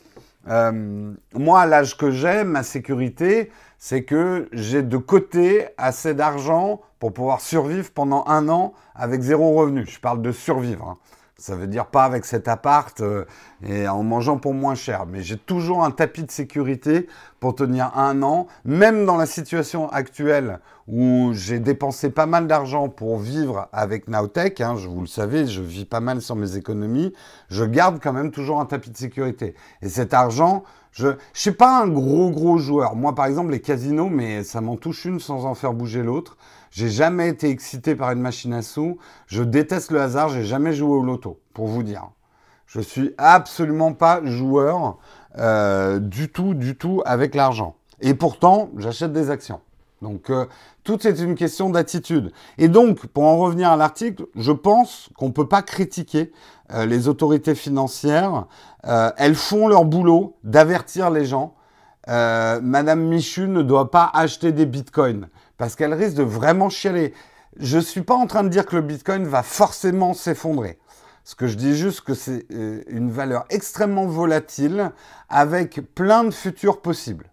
[0.48, 6.82] euh, moi, à l'âge que j'ai, ma sécurité, c'est que j'ai de côté assez d'argent
[7.00, 9.86] pour pouvoir survivre pendant un an avec zéro revenu.
[9.88, 10.88] Je parle de survivre.
[10.88, 10.98] Hein.
[11.44, 13.26] Ça veut dire pas avec cet appart euh,
[13.62, 15.06] et en mangeant pour moins cher.
[15.06, 17.06] Mais j'ai toujours un tapis de sécurité
[17.42, 22.88] pour tenir un an, même dans la situation actuelle où j'ai dépensé pas mal d'argent
[22.88, 24.62] pour vivre avec Nowtech.
[24.62, 27.12] Hein, je vous le savez, je vis pas mal sur mes économies.
[27.50, 29.54] Je garde quand même toujours un tapis de sécurité.
[29.82, 32.96] Et cet argent, je ne suis pas un gros gros joueur.
[32.96, 36.38] Moi, par exemple, les casinos, mais ça m'en touche une sans en faire bouger l'autre.
[36.74, 38.98] J'ai jamais été excité par une machine à sous.
[39.28, 40.30] Je déteste le hasard.
[40.30, 42.10] J'ai jamais joué au loto, pour vous dire.
[42.66, 44.98] Je suis absolument pas joueur
[45.38, 47.76] euh, du tout, du tout avec l'argent.
[48.02, 49.62] Et pourtant, j'achète des actions.
[50.02, 50.48] Donc, euh,
[50.84, 52.32] tout est une question d'attitude.
[52.58, 56.32] Et donc, pour en revenir à l'article, je pense qu'on ne peut pas critiquer
[56.74, 58.48] euh, les autorités financières.
[58.84, 61.54] elles font leur boulot d'avertir les gens.
[62.08, 67.14] Madame Michu ne doit pas acheter des bitcoins parce qu'elle risque de vraiment chialer.
[67.58, 70.80] Je ne suis pas en train de dire que le Bitcoin va forcément s'effondrer.
[71.24, 74.92] Ce que je dis juste que c'est euh, une valeur extrêmement volatile
[75.30, 77.32] avec plein de futurs possibles.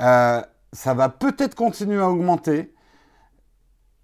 [0.00, 0.40] Euh,
[0.72, 2.72] ça va peut-être continuer à augmenter,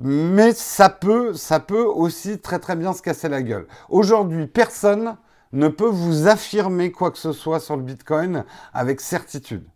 [0.01, 3.68] mais ça peut, ça peut aussi très très bien se casser la gueule.
[3.88, 5.16] Aujourd'hui, personne
[5.53, 9.68] ne peut vous affirmer quoi que ce soit sur le Bitcoin avec certitude.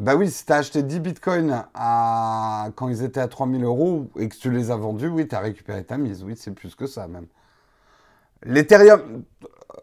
[0.00, 4.30] Bah oui, si tu as acheté 10 bitcoins quand ils étaient à 3000 euros et
[4.30, 6.24] que tu les as vendus, oui, tu as récupéré ta mise.
[6.24, 7.26] Oui, c'est plus que ça même.
[8.42, 9.24] L'Ethereum,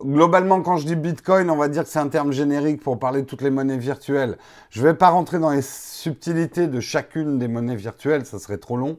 [0.02, 3.22] globalement, quand je dis bitcoin, on va dire que c'est un terme générique pour parler
[3.22, 4.40] de toutes les monnaies virtuelles.
[4.72, 8.58] Je ne vais pas rentrer dans les subtilités de chacune des monnaies virtuelles, ça serait
[8.58, 8.98] trop long.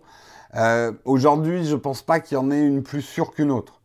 [0.55, 3.81] Euh, aujourd'hui, je ne pense pas qu'il y en ait une plus sûre qu'une autre.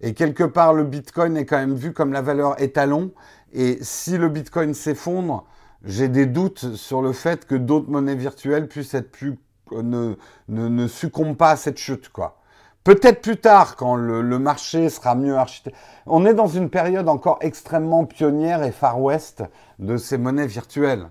[0.00, 3.10] Et quelque part, le bitcoin est quand même vu comme la valeur étalon.
[3.52, 5.44] Et si le bitcoin s'effondre,
[5.84, 9.38] j'ai des doutes sur le fait que d'autres monnaies virtuelles puissent être plus
[9.72, 10.16] ne,
[10.48, 12.38] ne, succombent pas à cette chute, quoi.
[12.84, 15.78] Peut-être plus tard, quand le, marché sera mieux architecté.
[16.06, 19.44] On est dans une période encore extrêmement pionnière et Far West
[19.78, 21.10] de ces monnaies virtuelles.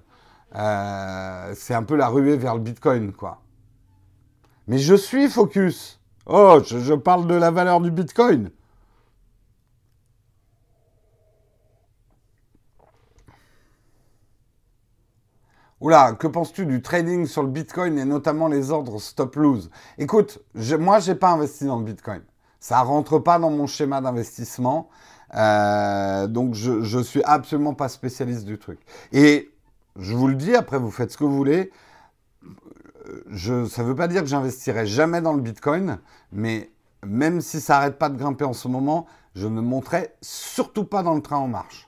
[0.56, 3.42] Euh, c'est un peu la ruée vers le Bitcoin, quoi.
[4.68, 6.00] Mais je suis focus.
[6.26, 8.50] Oh, je parle de la valeur du Bitcoin.
[15.80, 20.76] Oula, que penses-tu du trading sur le Bitcoin et notamment les ordres stop-lose Écoute, je,
[20.76, 22.24] moi, j'ai pas investi dans le Bitcoin.
[22.60, 24.90] Ça rentre pas dans mon schéma d'investissement.
[25.36, 28.80] Euh, donc, je, ne suis absolument pas spécialiste du truc.
[29.12, 29.52] Et
[30.00, 31.72] je vous le dis, après, vous faites ce que vous voulez.
[33.30, 36.00] Je, ça ne veut pas dire que j'investirai jamais dans le Bitcoin,
[36.32, 36.72] mais
[37.06, 41.04] même si ça n'arrête pas de grimper en ce moment, je ne monterai surtout pas
[41.04, 41.88] dans le train en marche.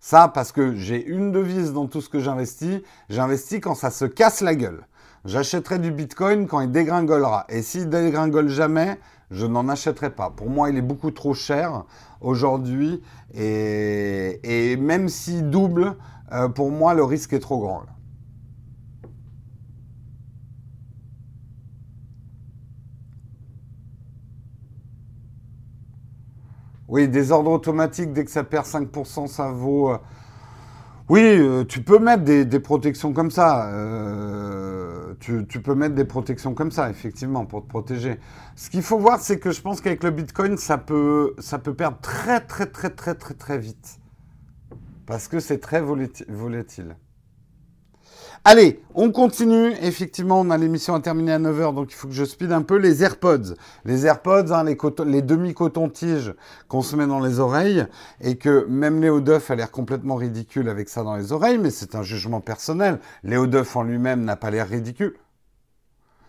[0.00, 4.04] Ça, parce que j'ai une devise dans tout ce que j'investis, j'investis quand ça se
[4.04, 4.86] casse la gueule.
[5.24, 7.44] J'achèterai du Bitcoin quand il dégringolera.
[7.48, 8.98] Et s'il dégringole jamais,
[9.30, 10.30] je n'en achèterai pas.
[10.30, 11.84] Pour moi, il est beaucoup trop cher
[12.20, 13.02] aujourd'hui.
[13.34, 15.96] Et, même s'il double,
[16.32, 17.82] euh, pour moi, le risque est trop grand.
[26.88, 29.90] Oui, des ordres automatiques, dès que ça perd 5%, ça vaut...
[29.90, 29.98] Euh,
[31.10, 33.70] oui, euh, tu peux mettre des, protections comme ça.
[33.72, 38.18] Euh, tu, peux mettre des protections comme ça, effectivement, pour te protéger.
[38.56, 41.72] Ce qu'il faut voir, c'est que je pense qu'avec le Bitcoin, ça peut, ça peut
[41.72, 44.00] perdre très, très, très, très, très, très vite.
[45.06, 46.96] Parce que c'est très volatile.
[48.44, 49.72] Allez, on continue.
[49.82, 52.62] Effectivement, on a l'émission à terminer à 9h, donc il faut que je speed un
[52.62, 52.76] peu.
[52.76, 53.54] Les AirPods.
[53.84, 56.34] Les AirPods, hein, les, demi-cotons-tiges
[56.68, 57.86] qu'on se met dans les oreilles,
[58.20, 61.70] et que même Léo Duff a l'air complètement ridicule avec ça dans les oreilles, mais
[61.70, 63.00] c'est un jugement personnel.
[63.22, 65.14] Léo Duff en lui-même n'a pas l'air ridicule.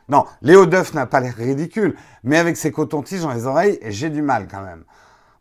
[0.09, 4.09] Non, Léo Duff n'a pas l'air ridicule, mais avec ses cotons-tiges dans les oreilles, j'ai
[4.09, 4.83] du mal quand même.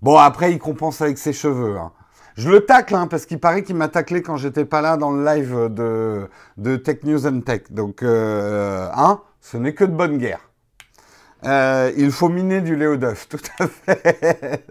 [0.02, 1.78] Bon, après, il compense avec ses cheveux.
[1.78, 1.92] Hein.
[2.38, 5.10] Je le tacle, hein, parce qu'il paraît qu'il m'a taclé quand j'étais pas là dans
[5.10, 7.62] le live de, de Tech News and Tech.
[7.70, 10.48] Donc, euh, hein, ce n'est que de bonne guerre.
[11.44, 14.64] Euh, il faut miner du Léo Duff, tout à fait.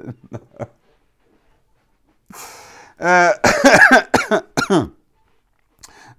[3.02, 3.32] Euh,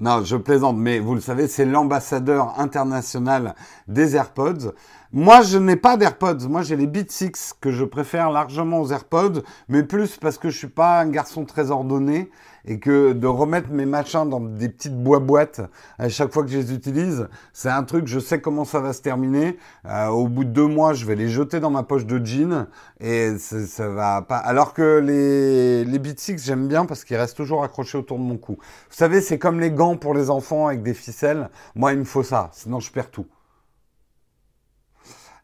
[0.01, 3.55] non, je plaisante, mais vous le savez, c'est l'ambassadeur international
[3.87, 4.75] des AirPods.
[5.14, 6.47] Moi, je n'ai pas d'AirPods.
[6.51, 9.40] Moi, j'ai les Beats 6 que je préfère largement aux AirPods,
[9.71, 12.31] mais plus parce que je suis pas un garçon très ordonné
[12.66, 15.62] et que de remettre mes machins dans des petites boîtes
[15.99, 18.92] à chaque fois que je les utilise, c'est un truc, je sais comment ça va
[18.92, 19.57] se terminer.
[19.87, 22.66] Euh, au bout de deux mois, je vais les jeter dans ma poche de jean
[23.01, 24.37] et ça va pas.
[24.37, 28.25] Alors que les, les Beats 6, j'aime bien parce qu'ils restent toujours accrochés autour de
[28.25, 28.59] mon cou.
[28.61, 31.49] Vous savez, c'est comme les gants pour les enfants avec des ficelles.
[31.77, 33.25] Moi, il me faut ça, sinon je perds tout.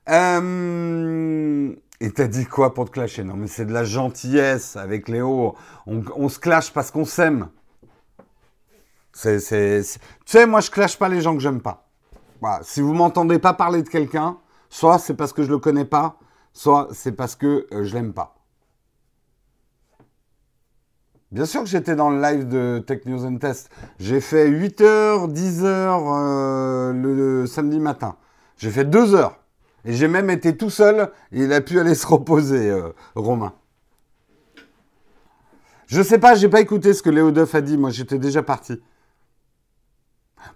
[0.09, 3.25] Euh, et t'as dit quoi pour te clasher?
[3.25, 5.55] Non, mais c'est de la gentillesse avec Léo.
[5.87, 7.49] On, se clash parce qu'on s'aime.
[9.12, 11.88] Tu sais, moi, je clash pas les gens que j'aime pas.
[12.62, 14.37] Si vous m'entendez pas parler de quelqu'un,
[14.69, 16.19] soit c'est parce que je le connais pas,
[16.53, 18.35] soit c'est parce que euh, je l'aime pas.
[21.31, 23.71] Bien sûr que j'étais dans le live de Tech News and Test.
[23.99, 28.17] J'ai fait 8h, 10h euh, le, samedi matin.
[28.57, 29.43] J'ai fait 2 heures.
[29.85, 33.55] Et j'ai même été tout seul il a pu aller se reposer, euh, Romain.
[35.87, 38.42] Je sais pas, j'ai pas écouté ce que Léo Duff a dit, moi j'étais déjà
[38.42, 38.81] parti.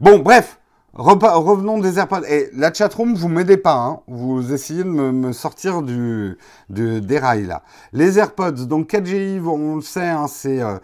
[0.01, 0.59] Bon, bref,
[0.99, 2.25] revenons des AirPods.
[2.29, 3.77] Et la chatroom, vous m'aidez pas.
[3.77, 4.01] Hein.
[4.09, 6.37] Vous essayez de me, sortir du,
[6.69, 7.63] des rails là.
[7.93, 10.79] Les AirPods, donc 4G, on le sait, hein, c'est euh,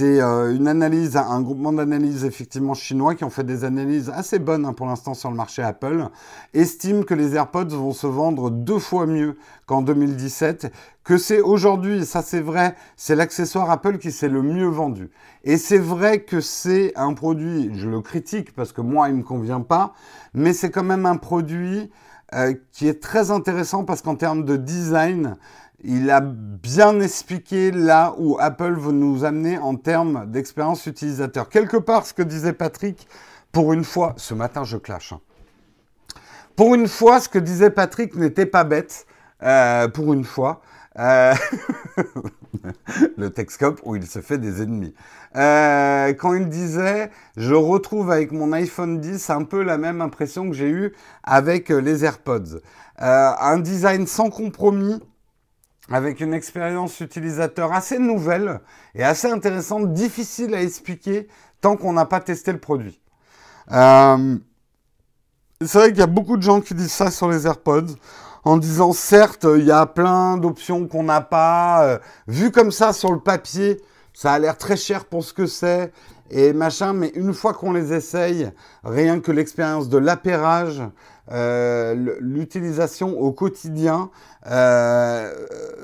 [0.00, 4.66] euh, une analyse, un groupement d'analyse effectivement chinois qui ont fait des analyses assez bonnes
[4.66, 6.08] hein, pour l'instant sur le marché Apple,
[6.52, 10.70] estime que les AirPods vont se vendre deux fois mieux qu'en 2017,
[11.04, 15.10] que c'est aujourd'hui, ça c'est vrai, c'est l'accessoire Apple qui s'est le mieux vendu.
[15.44, 19.22] Et c'est vrai que c'est un produit, je le critique parce que moi il me
[19.22, 19.94] convient pas,
[20.32, 21.90] mais c'est quand même un produit
[22.34, 25.36] euh, qui est très intéressant parce qu'en termes de design,
[25.82, 31.50] il a bien expliqué là où Apple veut nous amener en termes d'expérience utilisateur.
[31.50, 33.06] Quelque part, ce que disait Patrick,
[33.52, 35.12] pour une fois, ce matin je clash.
[35.12, 35.20] Hein.
[36.56, 39.06] Pour une fois, ce que disait Patrick n'était pas bête.
[39.44, 40.62] Euh, pour une fois.
[40.98, 41.34] Euh,
[43.16, 44.94] le Texcope où il se fait des ennemis.
[45.34, 50.48] Euh, quand il disait, je retrouve avec mon iPhone 10 un peu la même impression
[50.48, 52.60] que j'ai eue avec euh, les AirPods.
[52.98, 55.02] un design sans compromis,
[55.90, 58.60] avec une expérience utilisateur assez nouvelle
[58.94, 61.26] et assez intéressante, difficile à expliquer
[61.60, 63.00] tant qu'on n'a pas testé le produit.
[63.68, 63.74] c'est
[65.74, 67.96] vrai qu'il y a beaucoup de gens qui disent ça sur les AirPods
[68.44, 71.84] en disant certes, il y a plein d'options qu'on n'a pas.
[71.84, 73.80] Euh, vu comme ça sur le papier,
[74.12, 75.92] ça a l'air très cher pour ce que c'est
[76.30, 78.50] et machin, mais une fois qu'on les essaye,
[78.82, 80.82] rien que l'expérience de l'appairage,
[81.30, 84.10] euh, l'utilisation au quotidien
[84.46, 85.32] euh,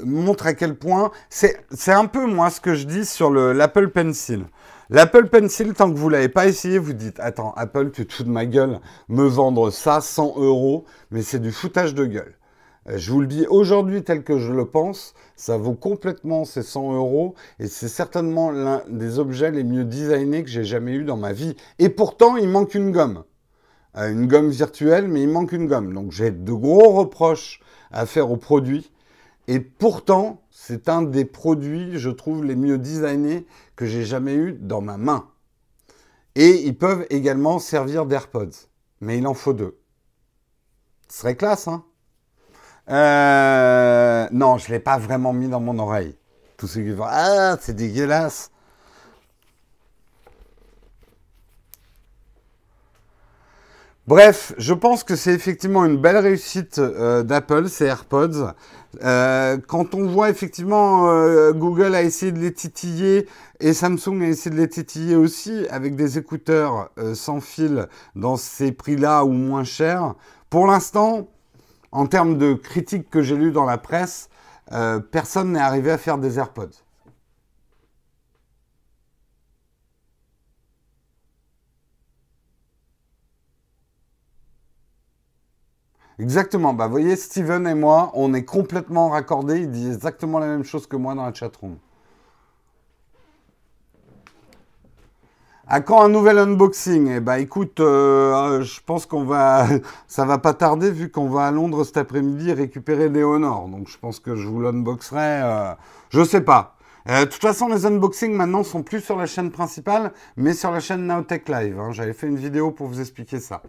[0.04, 4.44] montre à quel point c'est un peu moi ce que je dis sur l'Apple Pencil.
[4.88, 8.24] L'Apple Pencil, tant que vous l'avez pas essayé, vous dites attends Apple, tu te fous
[8.24, 12.34] de ma gueule, me vendre ça 100 euros, mais c'est du foutage de gueule.
[12.88, 16.62] Euh, je vous le dis aujourd'hui tel que je le pense, ça vaut complètement ces
[16.62, 21.04] 100 euros et c'est certainement l'un des objets les mieux designés que j'ai jamais eu
[21.04, 21.56] dans ma vie.
[21.78, 23.24] Et pourtant, il manque une gomme.
[23.96, 25.92] Euh, une gomme virtuelle, mais il manque une gomme.
[25.92, 28.90] Donc j'ai de gros reproches à faire au produit.
[29.48, 34.52] Et pourtant, c'est un des produits, je trouve, les mieux designés que j'ai jamais eu
[34.52, 35.28] dans ma main.
[36.36, 38.68] Et ils peuvent également servir d'AirPods.
[39.00, 39.78] mais il en faut deux.
[41.08, 41.84] Ce serait classe, hein?
[42.90, 46.16] Euh, Non, je ne l'ai pas vraiment mis dans mon oreille.
[46.56, 48.50] Tous ceux qui vont Ah, c'est dégueulasse
[54.06, 58.54] Bref, je pense que c'est effectivement une belle réussite euh, d'Apple, ces AirPods.
[59.04, 61.06] Euh, quand on voit effectivement
[61.52, 63.28] Google a essayé de les titiller
[63.60, 68.72] et Samsung a essayé de les titiller aussi avec des écouteurs sans fil dans ces
[68.72, 70.16] prix-là ou moins chers,
[70.48, 71.28] pour l'instant,
[71.92, 74.28] en termes de critiques que j'ai lues dans la presse,
[75.10, 76.70] personne n'est arrivé à faire des AirPods.
[86.20, 86.74] Exactement.
[86.74, 89.60] Bah, vous voyez, Steven et moi, on est complètement raccordés.
[89.60, 91.78] Il dit exactement la même chose que moi dans la chatroom.
[95.72, 97.06] À quand un nouvel unboxing?
[97.08, 99.68] Eh bah écoute, euh, je pense qu'on va,
[100.08, 103.68] ça va pas tarder vu qu'on va à Londres cet après-midi récupérer des Honors.
[103.68, 105.42] Donc je pense que je vous l'unboxerai.
[105.44, 105.72] Euh,
[106.08, 106.74] je sais pas.
[107.08, 110.72] Euh, de toute façon, les unboxings maintenant sont plus sur la chaîne principale, mais sur
[110.72, 111.78] la chaîne Nowtech Live.
[111.78, 111.92] Hein.
[111.92, 113.62] J'avais fait une vidéo pour vous expliquer ça.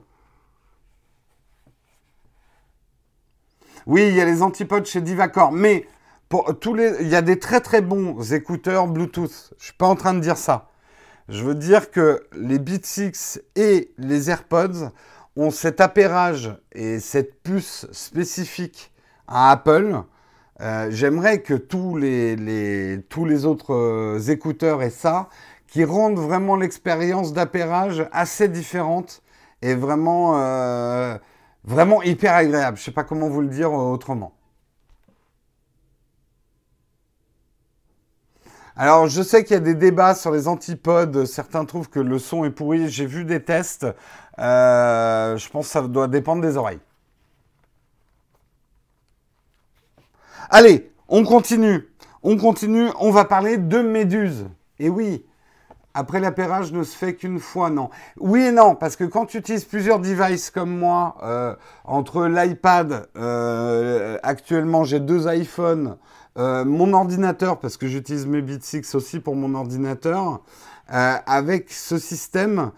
[3.85, 5.85] Oui, il y a les antipodes chez Divacor, mais
[6.29, 9.53] pour tous les, il y a des très très bons écouteurs Bluetooth.
[9.59, 10.70] Je suis pas en train de dire ça.
[11.31, 14.91] Je veux dire que les Beats 6 et les AirPods
[15.37, 18.91] ont cet appairage et cette puce spécifique
[19.29, 20.01] à Apple.
[20.59, 25.29] Euh, j'aimerais que tous les, autres euh, écouteurs aient ça,
[25.67, 29.23] qui rendent vraiment l'expérience d'appairage assez différente
[29.61, 31.17] et vraiment euh,
[32.03, 32.75] hyper agréable.
[32.75, 34.33] Je ne sais pas comment vous le dire autrement.
[38.83, 41.25] Alors, je sais qu'il y a des débats sur les antipodes.
[41.25, 42.89] Certains trouvent que le son est pourri.
[42.89, 43.85] J'ai vu des tests.
[44.39, 46.79] Euh, je pense que ça doit dépendre des oreilles.
[50.49, 51.89] Allez, on continue.
[52.23, 52.87] On continue.
[52.99, 54.47] On va parler de méduses.
[54.79, 55.23] Et oui,
[55.93, 57.89] après l'appairage ne se fait qu'une fois, non.
[58.17, 63.09] Oui et non, parce que quand tu utilises plusieurs devices comme moi, euh, entre l'iPad,
[63.17, 65.97] euh, actuellement j'ai deux iPhones,
[66.37, 70.41] euh, mon ordinateur, parce que j'utilise mes 6 aussi pour mon ordinateur,
[70.87, 72.71] avec ce système,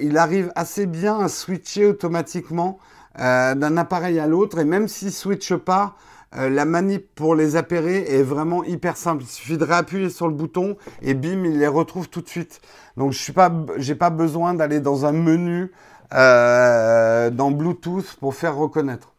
[0.00, 2.78] il arrive assez bien à switcher automatiquement
[3.18, 5.94] d'un appareil à l'autre, et même s'il ne switche pas,
[6.36, 9.22] euh, la manip pour les appairer est vraiment hyper simple.
[9.22, 12.60] Il suffit de réappuyer sur le bouton et bim, il les retrouve tout de suite.
[12.96, 15.72] Donc je n'ai pas, besoin d'aller dans un menu
[16.14, 19.11] euh, dans Bluetooth pour faire reconnaître.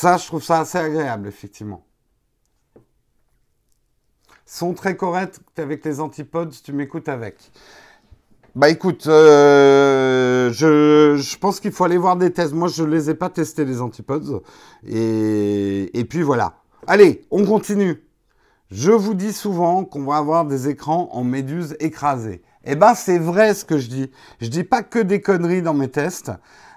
[0.00, 1.84] Ça, je trouve ça assez agréable, effectivement.
[4.46, 7.50] Sont très corrects avec les antipodes, tu m'écoutes avec.
[8.54, 12.52] Bah écoute, euh, je, pense qu'il faut aller voir des tests.
[12.52, 14.40] Moi, je ne les ai pas testés, les antipodes.
[14.86, 16.58] Et, puis voilà.
[16.86, 18.00] Allez, on continue.
[18.70, 22.42] Je vous dis souvent qu'on va avoir des écrans en méduse écrasée.
[22.62, 24.12] Eh ben, c'est vrai ce que je dis.
[24.40, 26.30] Je dis pas que des conneries dans mes tests.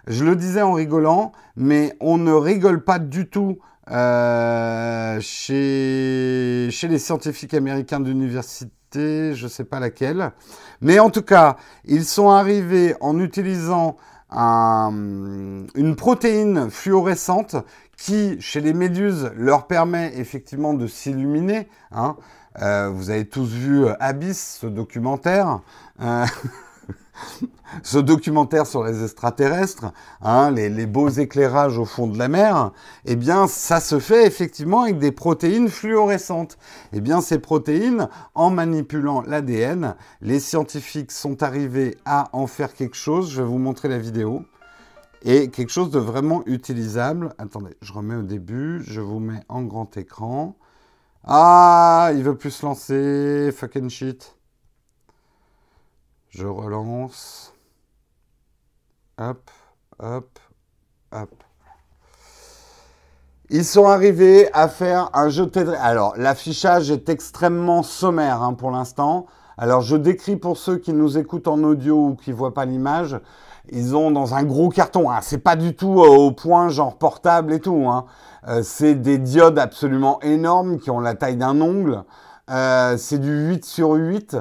[0.08, 3.60] Je le disais en rigolant, mais on ne rigole pas du tout
[3.90, 10.32] euh, chez, les scientifiques américains d'université je ne sais pas laquelle.
[10.82, 13.98] Mais en tout cas, ils sont arrivés en utilisant
[14.34, 17.58] une protéine fluorescente
[17.98, 21.68] qui, chez les méduses, leur permet effectivement de s'illuminer.
[21.92, 22.16] Hein.
[22.62, 25.60] Euh, vous avez tous vu Abyss, ce documentaire.
[26.02, 26.26] Euh,
[27.84, 32.71] ce documentaire sur les extraterrestres, hein, les, beaux éclairages au fond de la mer,
[33.06, 36.58] eh bien, ça se fait effectivement avec des protéines fluorescentes.
[36.93, 42.97] Eh bien, ces protéines, en manipulant l'ADN, les scientifiques sont arrivés à en faire quelque
[42.97, 43.32] chose.
[43.32, 44.43] Je vais vous montrer la vidéo.
[45.24, 47.36] Et quelque chose de vraiment utilisable.
[47.38, 48.82] Attendez, je remets au début.
[48.88, 50.56] Je vous mets en grand écran.
[51.24, 53.52] Ah, il veut plus se lancer.
[53.56, 54.36] Fucking shit.
[56.32, 57.54] Je relance.
[59.17, 59.52] Hop,
[60.00, 60.39] hop,
[61.12, 61.30] hop.
[63.50, 68.72] Ils sont arrivés à faire un jeu de Alors, l'affichage est extrêmement sommaire hein, pour
[68.72, 69.26] l'instant.
[69.58, 72.63] Alors, je décris pour ceux qui nous écoutent en audio ou qui ne voient pas
[72.63, 73.20] l'image.
[73.70, 75.12] Ils ont dans un gros carton.
[75.12, 75.20] Hein.
[75.22, 77.88] C'est pas du tout euh, au point genre portable et tout.
[77.89, 78.06] Hein.
[78.48, 82.06] Euh, c'est des diodes absolument énormes qui ont la taille d'un ongle.
[82.50, 84.38] Euh, c'est du 8 sur 8.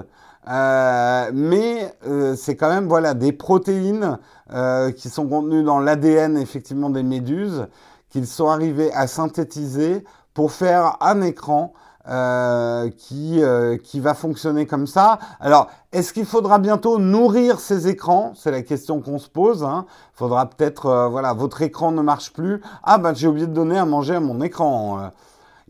[0.49, 4.19] Euh, mais euh, c'est quand même voilà des protéines
[4.53, 7.67] euh, qui sont contenues dans l'ADN effectivement des méduses
[8.09, 11.75] qu'ils sont arrivés à synthétiser pour faire un écran
[12.09, 15.19] euh, qui, euh, qui va fonctionner comme ça.
[15.39, 18.33] Alors, est-ce qu'il faudra bientôt nourrir ces écrans?
[18.35, 19.63] C'est la question qu'on se pose.
[19.63, 19.85] Hein.
[20.15, 22.63] Faudra peut-être, voilà, votre écran ne marche plus.
[22.83, 25.11] Ah ben j'ai oublié de donner à manger à mon écran.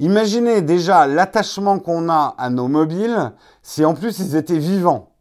[0.01, 3.32] Imaginez déjà l'attachement qu'on a à nos mobiles
[3.62, 5.12] si en plus ils étaient vivants.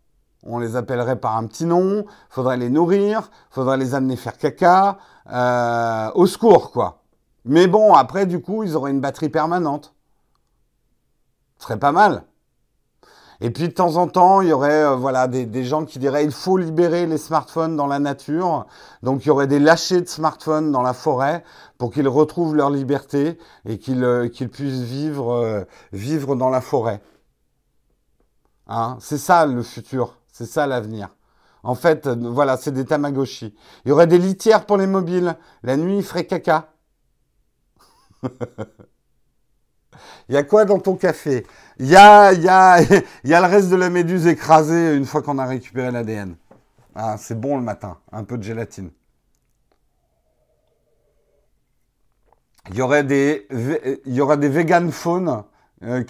[0.44, 4.98] On les appellerait par un petit nom, faudrait les nourrir, faudrait les amener faire caca,
[6.16, 7.04] au secours quoi.
[7.44, 9.94] Mais bon, après du coup, ils auraient une batterie permanente.
[11.58, 12.24] Ce serait pas mal.
[13.42, 16.26] Et puis de temps en temps, il y aurait euh, voilà des, gens qui diraient
[16.26, 18.66] il faut libérer les smartphones dans la nature.
[19.02, 21.44] Donc il y aurait des lâchers de smartphones dans la forêt
[21.78, 25.64] pour qu'ils retrouvent leur liberté et qu'ils euh, puissent vivre, euh,
[25.94, 27.02] vivre dans la forêt.
[28.68, 31.10] Hein c'est ça le futur, c'est ça l'avenir.
[31.64, 33.54] En fait, voilà, c'est des Tamagotchi.
[33.86, 35.38] Il y aurait des litières pour les mobiles.
[35.64, 36.72] La nuit, il ferait caca.
[40.28, 41.46] Il y a quoi dans ton café?
[41.78, 42.82] Il y a, y, a,
[43.24, 46.36] le reste de la méduse écrasée une fois qu'on a récupéré l'ADN.
[46.96, 48.92] Ah, c'est bon le matin, un peu de gélatine.
[52.70, 55.44] Il y aurait des, des vegan phones
[55.84, 56.04] euh,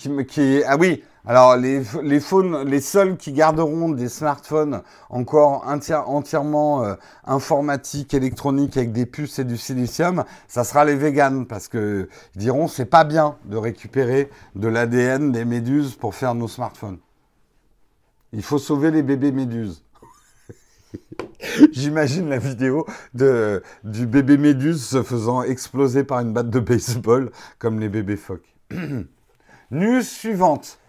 [0.67, 2.19] ah oui, alors, les, les,
[2.65, 6.95] les seuls qui garderont des smartphones encore entièrement euh,
[7.25, 12.39] informatiques, électroniques, avec des puces et du silicium, ça sera les véganes, parce que ils
[12.39, 16.97] diront c'est pas bien de récupérer de l'ADN des méduses pour faire nos smartphones.
[18.33, 19.83] Il faut sauver les bébés méduses.
[21.71, 27.31] J'imagine la vidéo de, du bébé méduse se faisant exploser par une batte de baseball,
[27.59, 28.55] comme les bébés phoques.
[29.71, 30.79] News suivante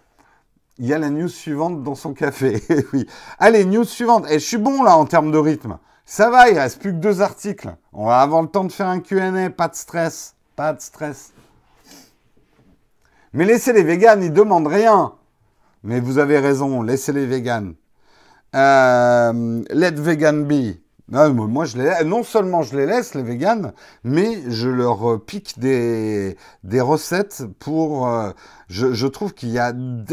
[0.81, 2.62] il y a la news suivante dans son café.
[2.95, 3.07] oui.
[3.39, 4.24] Allez, news suivante.
[4.31, 5.78] Et eh, je suis bon là en termes de rythme.
[6.07, 7.76] Ça va, il reste plus que deux articles.
[7.93, 11.33] On va avoir le temps de faire un Q&A, pas de stress, pas de stress.
[13.35, 15.12] Mais laissez les véganes, ils demandent rien.
[15.85, 17.74] Mais vous avez raison, laissez les véganes.
[18.57, 20.78] Euh, let vegan be.
[21.11, 23.73] Non, moi, je les, non seulement je les laisse, les véganes,
[24.05, 28.07] mais je leur euh, pique des, des recettes pour...
[28.07, 28.31] Euh,
[28.69, 29.73] je, trouve qu'il y, a,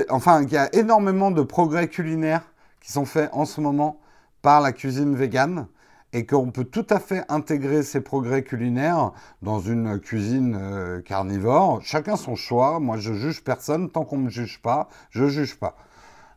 [0.09, 2.41] enfin, il y a énormément de progrès culinaires
[2.81, 3.99] qui sont faits en ce moment
[4.41, 5.67] par la cuisine végane
[6.13, 9.11] et qu'on peut tout à fait intégrer ces progrès culinaires
[9.43, 11.79] dans une cuisine euh, carnivore.
[11.83, 12.79] Chacun son choix.
[12.79, 13.91] Moi, je juge personne.
[13.91, 15.75] Tant qu'on ne me juge pas, je juge pas.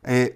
[0.07, 0.35] Et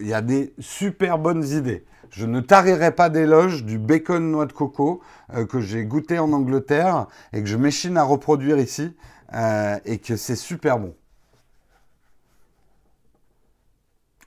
[0.00, 1.86] il y a des super bonnes idées.
[2.12, 5.00] Je ne tarirai pas d'éloge du bacon noix de coco
[5.32, 8.94] euh, que j'ai goûté en Angleterre et que je m'échine à reproduire ici
[9.32, 10.94] euh, et que c'est super bon.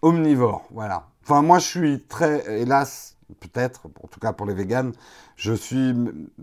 [0.01, 1.09] Omnivore, voilà.
[1.23, 4.93] Enfin, moi, je suis très, hélas, peut-être, en tout cas pour les véganes,
[5.35, 5.93] je suis,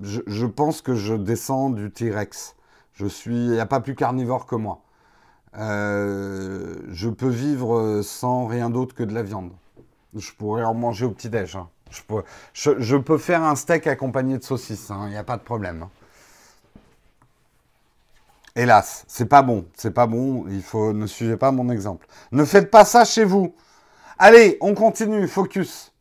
[0.00, 2.54] je, pense que je descends du T-Rex.
[2.92, 4.82] Je suis, il n'y a pas plus carnivore que moi.
[5.58, 9.50] Euh, je peux vivre sans rien d'autre que de la viande.
[10.14, 11.56] Je pourrais en manger au petit-déj.
[11.56, 11.68] Hein.
[11.90, 15.08] Je, peux, faire un steak accompagné de saucisses, il hein.
[15.08, 15.82] n'y a pas de problème.
[15.82, 15.90] Hein.
[18.54, 22.06] Hélas, c'est pas bon, c'est pas bon, il faut ne suivez pas mon exemple.
[22.32, 23.54] Ne faites pas ça chez vous.
[24.18, 25.92] Allez, on continue, focus.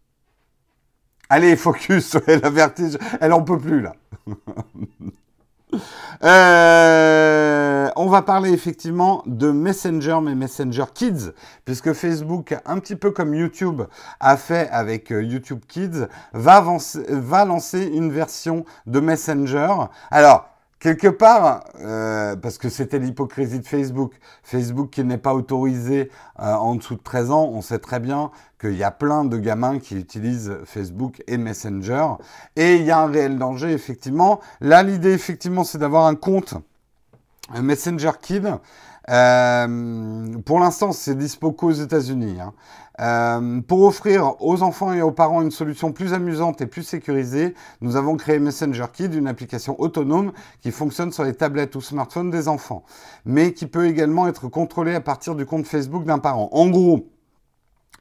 [1.30, 3.96] Allez, focus, la vertige, elle en peut plus là.
[6.24, 11.32] Euh, on va parler effectivement de Messenger, mais Messenger Kids,
[11.66, 13.84] puisque Facebook, un petit peu comme YouTube
[14.20, 16.64] a fait avec euh, YouTube Kids, va,
[17.10, 19.74] va lancer une version de Messenger.
[20.12, 20.51] Alors,
[20.82, 24.14] quelque part, euh, parce que c'était l'hypocrisie de Facebook,
[24.44, 26.10] Facebook qui n'est pas autorisé
[26.40, 29.38] euh, en dessous de 13 ans, on sait très bien qu'il y a plein de
[29.38, 32.08] gamins qui utilisent Facebook et Messenger,
[32.56, 34.42] et il y a un réel danger, effectivement.
[34.60, 36.56] Là, l'idée, effectivement, c'est d'avoir un compte
[37.54, 38.48] un Messenger Kid.
[39.10, 42.40] Euh, pour l'instant, c'est dispo qu'aux États-Unis.
[42.40, 42.54] Hein.
[43.00, 47.56] Euh, pour offrir aux enfants et aux parents une solution plus amusante et plus sécurisée,
[47.82, 52.30] nous avons créé Messenger Kid, une application autonome qui fonctionne sur les tablettes ou smartphones
[52.30, 52.84] des enfants,
[53.26, 56.50] mais qui peut également être contrôlée à partir du compte Facebook d'un parent.
[56.52, 57.08] En gros,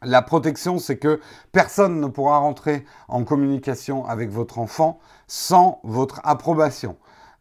[0.03, 1.21] la protection, c'est que
[1.53, 4.99] personne ne pourra rentrer en communication avec votre enfant
[5.29, 6.97] sans votre approbation.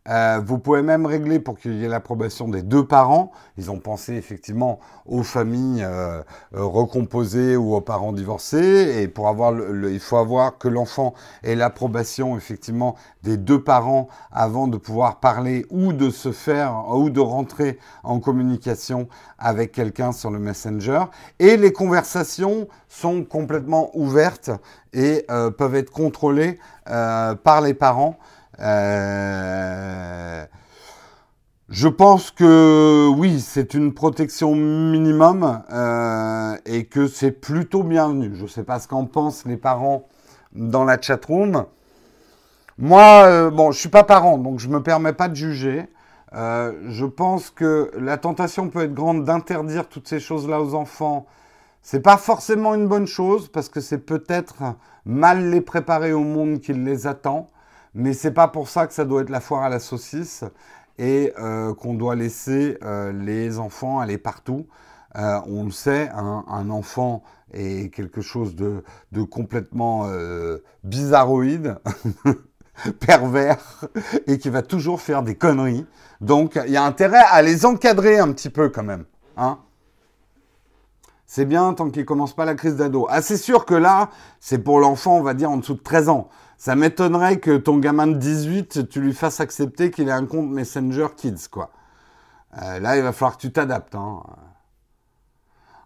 [0.09, 3.31] Euh, vous pouvez même régler pour qu'il y ait l'approbation des deux parents.
[3.57, 6.21] Ils ont pensé effectivement aux familles euh,
[6.55, 9.01] euh, recomposées ou aux parents divorcés.
[9.01, 14.67] Et pour avoir, il faut avoir que l'enfant ait l'approbation effectivement des deux parents avant
[14.67, 19.07] de pouvoir parler ou de se faire ou de rentrer en communication
[19.37, 21.03] avec quelqu'un sur le Messenger.
[21.37, 24.49] Et les conversations sont complètement ouvertes
[24.93, 25.25] et
[25.57, 28.17] peuvent être contrôlées par les parents.
[28.61, 30.45] Euh,
[31.69, 38.31] Je pense que oui, c'est une protection minimum euh, et que c'est plutôt bienvenu.
[38.35, 40.07] Je ne sais pas ce qu'en pensent les parents
[40.53, 41.65] dans la chatroom.
[42.77, 45.87] Moi, euh, bon, je suis pas parent, donc je me permets pas de juger.
[46.33, 51.25] Je pense que la tentation peut être grande d'interdire toutes ces choses-là aux enfants.
[51.81, 56.59] C'est pas forcément une bonne chose parce que c'est peut-être mal les préparer au monde
[56.59, 57.49] qui les attend,
[57.99, 60.43] mais c'est pas pour ça que ça doit être la foire à la saucisse
[60.97, 64.67] et euh, qu'on doit laisser euh, les enfants aller partout.
[65.17, 68.83] Euh, on le sait, un, enfant est quelque chose de,
[69.23, 70.07] complètement
[70.83, 71.77] bizarroïde,
[72.99, 73.85] pervers,
[74.27, 75.85] et qui va toujours faire des conneries.
[76.21, 79.05] Donc il y a intérêt à les encadrer un petit peu quand même.
[79.35, 79.59] Hein
[81.31, 83.05] c'est bien tant qu'il ne commence pas la crise d'ado.
[83.07, 86.09] Ah, c'est sûr que là, c'est pour l'enfant, on va dire, en dessous de 13
[86.09, 86.27] ans.
[86.59, 90.49] Ça m'étonnerait que ton gamin de 18, tu lui fasses accepter qu'il ait un compte
[90.49, 91.71] Messenger Kids, quoi.
[92.61, 93.95] Euh, là, il va falloir que tu t'adaptes.
[93.95, 94.21] Hein.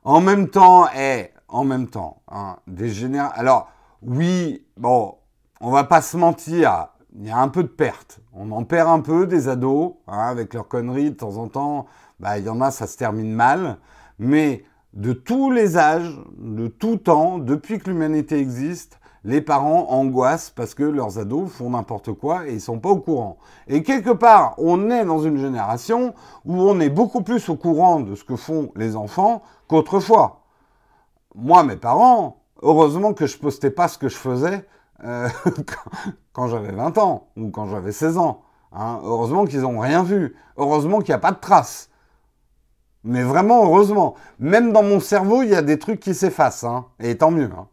[0.03, 3.05] En même temps, eh, en même temps, hein, des.
[3.35, 3.69] Alors,
[4.01, 5.13] oui, bon,
[5.61, 8.19] on va pas se mentir, il y a un peu de perte.
[8.33, 11.85] On en perd un peu des ados, hein, avec leurs conneries de temps en temps.
[12.19, 13.77] Bah, il y en a, ça se termine mal.
[14.17, 20.49] Mais de tous les âges, de tout temps, depuis que l'humanité existe, les parents angoissent
[20.49, 23.37] parce que leurs ados font n'importe quoi et ils sont pas au courant.
[23.67, 26.13] Et quelque part, on est dans une génération
[26.45, 30.41] où on est beaucoup plus au courant de ce que font les enfants qu'autrefois.
[31.35, 34.67] Moi, mes parents, heureusement que je postais pas ce que je faisais
[35.03, 35.29] euh,
[36.33, 38.41] quand j'avais 20 ans ou quand j'avais 16 ans.
[38.73, 38.99] Hein.
[39.03, 40.35] Heureusement qu'ils n'ont rien vu.
[40.57, 41.89] Heureusement qu'il n'y a pas de traces.
[43.05, 44.15] Mais vraiment, heureusement.
[44.39, 46.63] Même dans mon cerveau, il y a des trucs qui s'effacent.
[46.63, 46.85] Hein.
[46.99, 47.49] Et tant mieux.
[47.57, 47.67] Hein.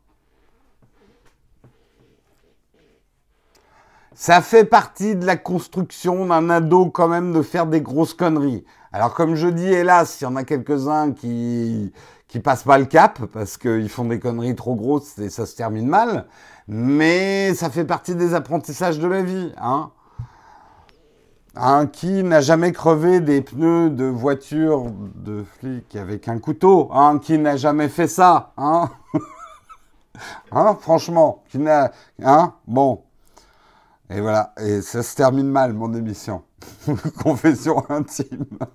[4.15, 8.65] Ça fait partie de la construction d'un ado quand même de faire des grosses conneries.
[8.93, 11.93] Alors comme je dis, hélas, il y en a quelques-uns qui
[12.31, 15.57] qui passent pas le cap parce qu'ils font des conneries trop grosses et ça se
[15.57, 16.27] termine mal.
[16.69, 19.91] Mais ça fait partie des apprentissages de la vie, hein.
[21.93, 24.87] Qui n'a jamais crevé des pneus de voiture
[25.17, 28.89] de flic avec un couteau Un Qui n'a jamais fait ça Hein,
[30.53, 31.91] hein Franchement, qui n'a...
[32.23, 33.03] Hein Bon,
[34.13, 36.43] et voilà, et ça se termine mal, mon émission.
[37.23, 38.45] Confession intime.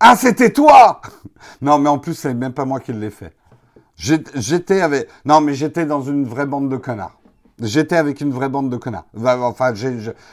[0.00, 1.02] ah, c'était toi
[1.60, 3.36] Non, mais en plus, c'est même pas moi qui l'ai fait.
[3.96, 5.06] J'étais avec...
[5.26, 7.20] Non, mais j'étais dans une vraie bande de connards.
[7.60, 9.04] J'étais avec une vraie bande de connards.
[9.14, 9.74] Enfin,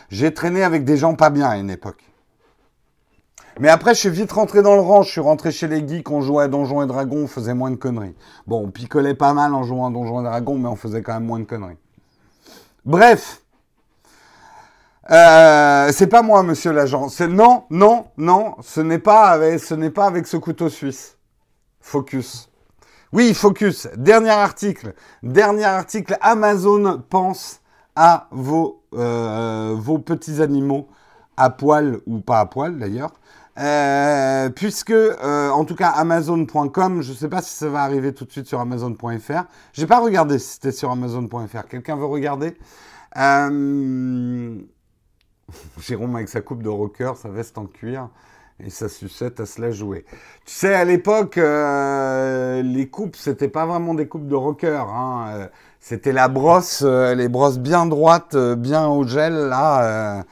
[0.09, 2.05] j'ai traîné avec des gens pas bien à une époque.
[3.59, 5.01] Mais après, je suis vite rentré dans le rang.
[5.01, 7.71] Je suis rentré chez les geeks, on jouait à Donjons et Dragons, on faisait moins
[7.71, 8.15] de conneries.
[8.45, 11.13] Bon, on picolait pas mal en jouant à Donjons et Dragons, mais on faisait quand
[11.13, 11.77] même moins de conneries.
[12.85, 13.41] Bref.
[15.09, 17.07] Euh, c'est pas moi, monsieur l'agent.
[17.29, 18.55] Non, non, non.
[18.61, 21.17] Ce n'est pas avec, ce n'est pas avec ce couteau suisse.
[21.79, 22.49] Focus.
[23.13, 23.87] Oui, focus.
[23.95, 24.93] Dernier article.
[25.23, 26.17] Dernier article.
[26.21, 27.61] Amazon pense
[27.95, 30.89] à vos, euh, vos petits animaux
[31.37, 33.11] à poil ou pas à poil d'ailleurs.
[33.59, 38.13] Euh, puisque, euh, en tout cas, Amazon.com, je ne sais pas si ça va arriver
[38.13, 39.45] tout de suite sur Amazon.fr.
[39.73, 41.67] J'ai pas regardé si c'était sur Amazon.fr.
[41.67, 42.55] Quelqu'un veut regarder?
[43.17, 44.55] Euh...
[45.79, 48.09] Jérôme avec sa coupe de rocker, sa veste en cuir
[48.59, 50.03] et sa sucette à se la jouer.
[50.45, 54.83] Tu sais, à l'époque, les coupes, c'était pas vraiment des coupes de rocker.
[54.89, 55.47] Hein.
[55.79, 60.25] C'était la brosse, les brosses bien droites, bien au gel, là.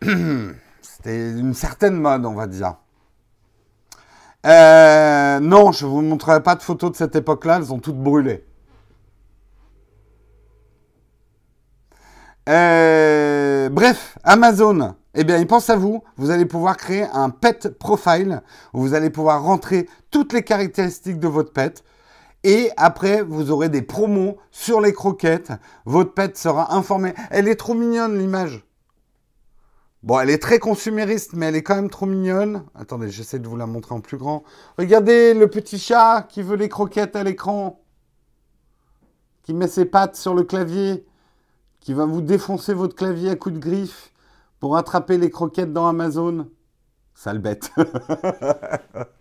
[1.16, 2.76] Une certaine mode, on va dire.
[4.46, 7.98] Euh, non, je ne vous montrerai pas de photos de cette époque-là, elles ont toutes
[7.98, 8.44] brûlé.
[12.48, 16.02] Euh, bref, Amazon, eh bien, il pense à vous.
[16.16, 18.42] Vous allez pouvoir créer un pet profile
[18.72, 21.84] où vous allez pouvoir rentrer toutes les caractéristiques de votre pet.
[22.44, 25.52] Et après, vous aurez des promos sur les croquettes.
[25.84, 27.12] Votre pet sera informé.
[27.30, 28.67] Elle est trop mignonne, l'image.
[30.08, 32.64] Bon, elle est très consumériste, mais elle est quand même trop mignonne.
[32.74, 34.42] Attendez, j'essaie de vous la montrer en plus grand.
[34.78, 37.82] Regardez le petit chat qui veut les croquettes à l'écran.
[39.42, 41.04] Qui met ses pattes sur le clavier.
[41.80, 44.10] Qui va vous défoncer votre clavier à coups de griffe
[44.60, 46.48] pour attraper les croquettes dans Amazon.
[47.14, 47.70] Sale bête.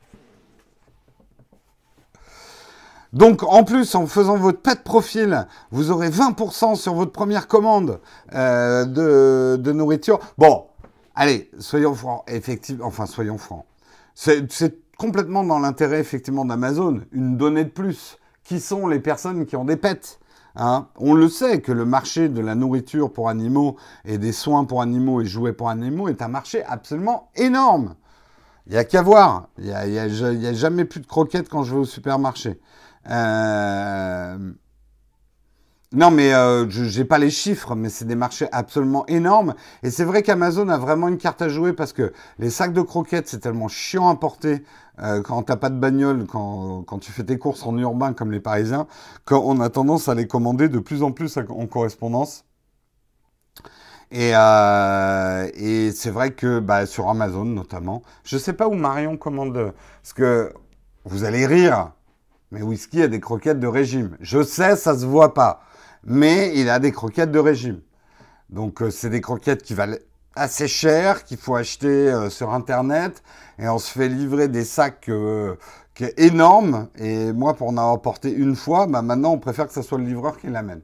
[3.11, 7.99] Donc en plus, en faisant votre pet profil, vous aurez 20% sur votre première commande
[8.33, 10.19] euh, de, nourriture.
[10.38, 10.66] Bon,
[11.18, 13.65] allez, soyons francs, effectivement, enfin soyons francs.
[14.15, 19.55] C'est complètement dans l'intérêt effectivement d'Amazon, une donnée de plus qui sont les personnes qui
[19.55, 20.20] ont des pets.
[20.55, 20.88] Hein?
[20.95, 24.82] On le sait que le marché de la nourriture pour animaux et des soins pour
[24.82, 27.95] animaux et jouets pour animaux est un marché absolument énorme.
[28.65, 29.49] Il n'y a qu'à voir.
[29.59, 32.59] Il n'y a, jamais plus de croquettes quand je vais au supermarché.
[33.09, 34.38] Euh,
[35.93, 39.55] non, mais euh, je n'ai pas les chiffres, mais c'est des marchés absolument énormes.
[39.83, 42.81] Et c'est vrai qu'Amazon a vraiment une carte à jouer parce que les sacs de
[42.81, 44.65] croquettes, c'est tellement chiant à porter
[44.99, 48.33] euh, quand tu n'as pas de bagnole, quand, tu fais tes courses en urbain comme
[48.33, 48.85] les Parisiens,
[49.23, 52.43] qu'on a tendance à les commander de plus en plus en correspondance.
[54.11, 58.73] Et, euh, et c'est vrai que bah, sur Amazon notamment, je ne sais pas où
[58.73, 60.51] Marion commande, parce que
[61.05, 61.91] vous allez rire,
[62.51, 64.17] mais Whisky a des croquettes de régime.
[64.19, 65.61] Je sais, ça se voit pas
[66.03, 67.81] mais il a des croquettes de régime.
[68.49, 69.97] Donc euh, c'est des croquettes qui valent
[70.35, 73.23] assez cher, qu'il faut acheter euh, sur Internet,
[73.59, 75.55] et on se fait livrer des sacs euh,
[75.95, 76.87] qui est énormes.
[76.97, 79.97] Et moi, pour en avoir porté une fois, bah, maintenant on préfère que ce soit
[79.97, 80.81] le livreur qui l'amène.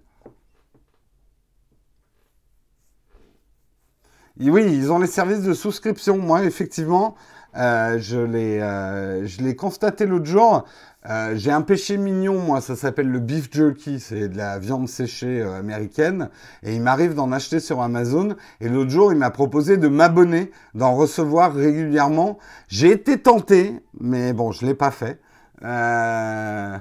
[4.40, 6.18] oui, ils ont les services de souscription.
[6.18, 7.16] Moi, effectivement,
[7.56, 10.66] je l'ai constaté l'autre jour.
[11.10, 14.88] Euh, j'ai un péché mignon, moi, ça s'appelle le beef jerky, c'est de la viande
[14.88, 16.30] séchée euh, américaine,
[16.64, 20.52] et il m'arrive d'en acheter sur Amazon, et l'autre jour, il m'a proposé de m'abonner,
[20.76, 22.38] d'en recevoir régulièrement.
[22.70, 25.20] J'ai été tenté, mais bon, je ne l'ai pas fait.
[25.64, 26.78] Euh,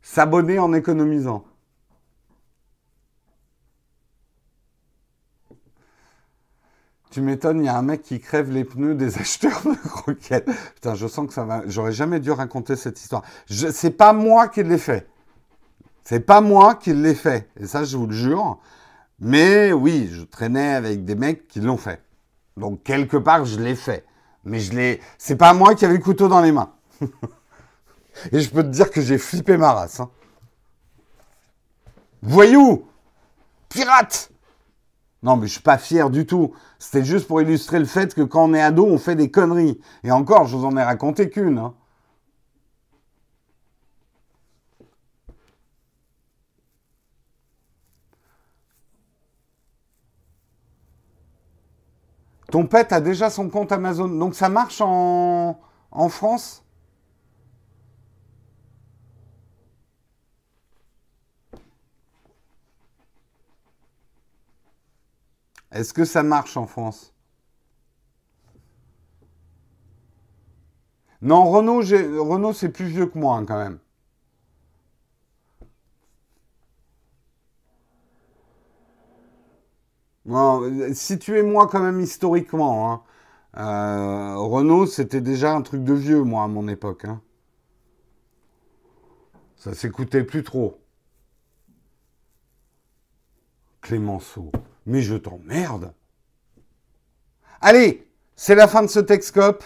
[0.00, 1.44] s'abonner en économisant.
[7.10, 10.48] Tu m'étonnes, il y a un mec qui crève les pneus des acheteurs de croquettes.
[10.74, 11.62] Putain, je sens que ça va.
[11.66, 13.22] J'aurais jamais dû raconter cette histoire.
[13.48, 15.08] C'est pas moi qui l'ai fait.
[16.04, 17.48] C'est pas moi qui l'ai fait.
[17.58, 18.58] Et ça, je vous le jure.
[19.18, 22.02] Mais oui, je traînais avec des mecs qui l'ont fait.
[22.56, 24.04] Donc, quelque part, je l'ai fait.
[24.44, 25.00] Mais je l'ai.
[25.18, 26.72] C'est pas moi qui avais le couteau dans les mains.
[28.32, 30.00] Et je peux te dire que j'ai flippé ma race.
[30.00, 30.10] Hein.
[32.22, 32.86] Voyou
[33.68, 34.30] Pirate
[35.22, 36.54] non, mais je suis pas fier du tout.
[36.78, 39.80] C'était juste pour illustrer le fait que quand on est ado, on fait des conneries.
[40.02, 41.58] Et encore, je vous en ai raconté qu'une.
[41.58, 41.74] Hein.
[52.50, 54.08] Ton pet a déjà son compte Amazon.
[54.08, 55.60] Donc ça marche en,
[55.90, 56.64] en France?
[65.72, 67.14] Est-ce que ça marche en France?
[71.22, 73.78] Non, Renault, c'est plus vieux que moi hein, quand même.
[80.94, 82.92] situez-moi quand même historiquement.
[82.92, 83.02] Hein.
[83.56, 87.04] Euh, Renault, c'était déjà un truc de vieux, moi, à mon époque.
[87.04, 87.20] Hein.
[89.56, 90.78] Ça s'écoutait plus trop.
[93.82, 94.52] Clémenceau.
[94.86, 95.92] Mais je t'emmerde.
[97.60, 99.64] Allez, c'est la fin de ce Texcope.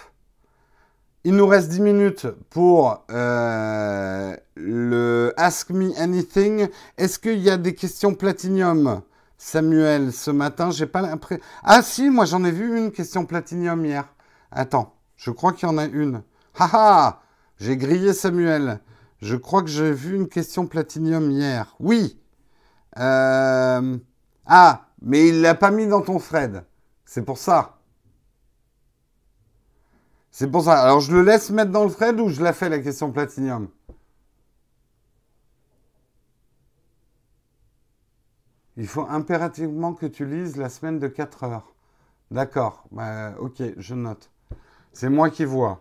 [1.23, 6.69] Il nous reste 10 minutes pour euh, le Ask Me Anything.
[6.99, 9.01] Est-ce qu'il y a des questions Platinium
[9.39, 11.43] Samuel, ce matin, j'ai pas l'impression.
[11.63, 14.07] Ah si, moi j'en ai vu une question Platinium hier.
[14.51, 16.23] Attends, je crois qu'il y en a une.
[16.59, 17.23] Haha
[17.59, 18.81] J'ai grillé Samuel.
[19.21, 21.75] Je crois que j'ai vu une question Platinium hier.
[21.81, 22.19] Oui.
[22.99, 23.97] Euh...
[24.47, 26.65] Ah, mais il l'a pas mis dans ton Fred.
[27.05, 27.79] C'est pour ça.
[30.31, 30.81] C'est pour ça.
[30.83, 33.69] Alors je le laisse mettre dans le Fred ou je la fais la question Platinium
[38.77, 41.75] Il faut impérativement que tu lises la semaine de 4 heures.
[42.33, 42.85] D'accord.
[42.91, 44.31] Bah, ok, je note.
[44.93, 45.81] C'est moi qui vois.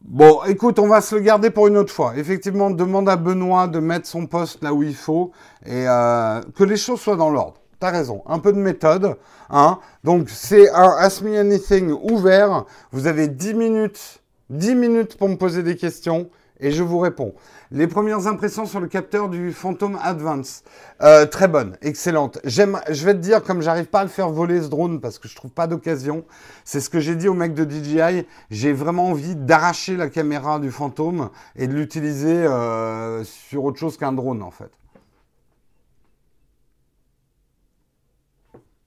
[0.00, 2.14] Bon, écoute, on va se le garder pour une autre fois.
[2.16, 5.32] Effectivement, demande à Benoît de mettre son poste là où il faut
[5.66, 7.60] et euh, que les choses soient dans l'ordre.
[7.78, 9.16] T'as raison, un peu de méthode.
[9.50, 9.78] Hein.
[10.04, 12.64] Donc, c'est un Ask Me Anything ouvert.
[12.92, 17.34] Vous avez 10 minutes, 10 minutes pour me poser des questions et je vous réponds.
[17.72, 20.62] Les premières impressions sur le capteur du Phantom Advance.
[21.02, 22.38] Euh, très bonne, excellente.
[22.44, 22.62] Je
[23.04, 25.34] vais te dire, comme j'arrive pas à le faire voler ce drone parce que je
[25.34, 26.24] trouve pas d'occasion,
[26.64, 28.24] c'est ce que j'ai dit au mec de DJI.
[28.50, 33.96] J'ai vraiment envie d'arracher la caméra du Phantom et de l'utiliser euh, sur autre chose
[33.96, 34.70] qu'un drone en fait.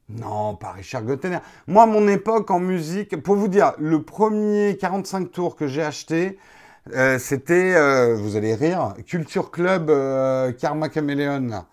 [0.08, 1.40] Non, pas Richard Gottener.
[1.68, 6.40] Moi, mon époque en musique, pour vous dire, le premier 45 tours que j'ai acheté,
[6.94, 11.66] euh, c'était, euh, vous allez rire, Culture Club euh, Karma Chameleon.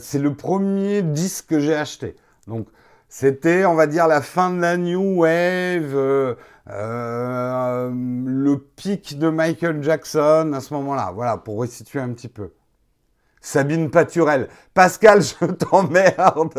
[0.00, 2.16] c'est le premier disque que j'ai acheté.
[2.46, 2.68] Donc,
[3.08, 5.94] c'était, on va dire, la fin de la New Wave,
[7.86, 11.12] le pic de Michael Jackson à ce moment-là.
[11.14, 12.52] Voilà, pour resituer un petit peu.
[13.40, 14.48] Sabine Paturel.
[14.72, 16.54] Pascal, je t'emmerde.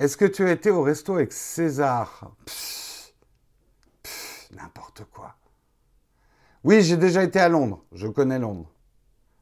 [0.00, 2.32] Est-ce que tu as été au resto avec César?
[4.50, 5.36] N'importe quoi.
[6.64, 7.84] Oui, j'ai déjà été à Londres.
[7.92, 8.72] Je connais Londres.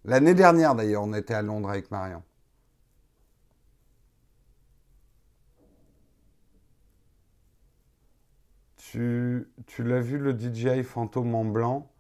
[0.05, 2.25] L'année dernière, d'ailleurs, on était à Londres avec Marion.
[8.79, 11.93] Tu, tu l'as vu le DJI fantôme en blanc?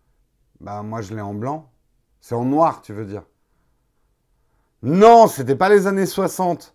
[0.60, 1.70] Bah moi je l'ai en blanc.
[2.20, 3.22] C'est en noir, tu veux dire?
[4.82, 6.74] Non, c'était pas les années 60.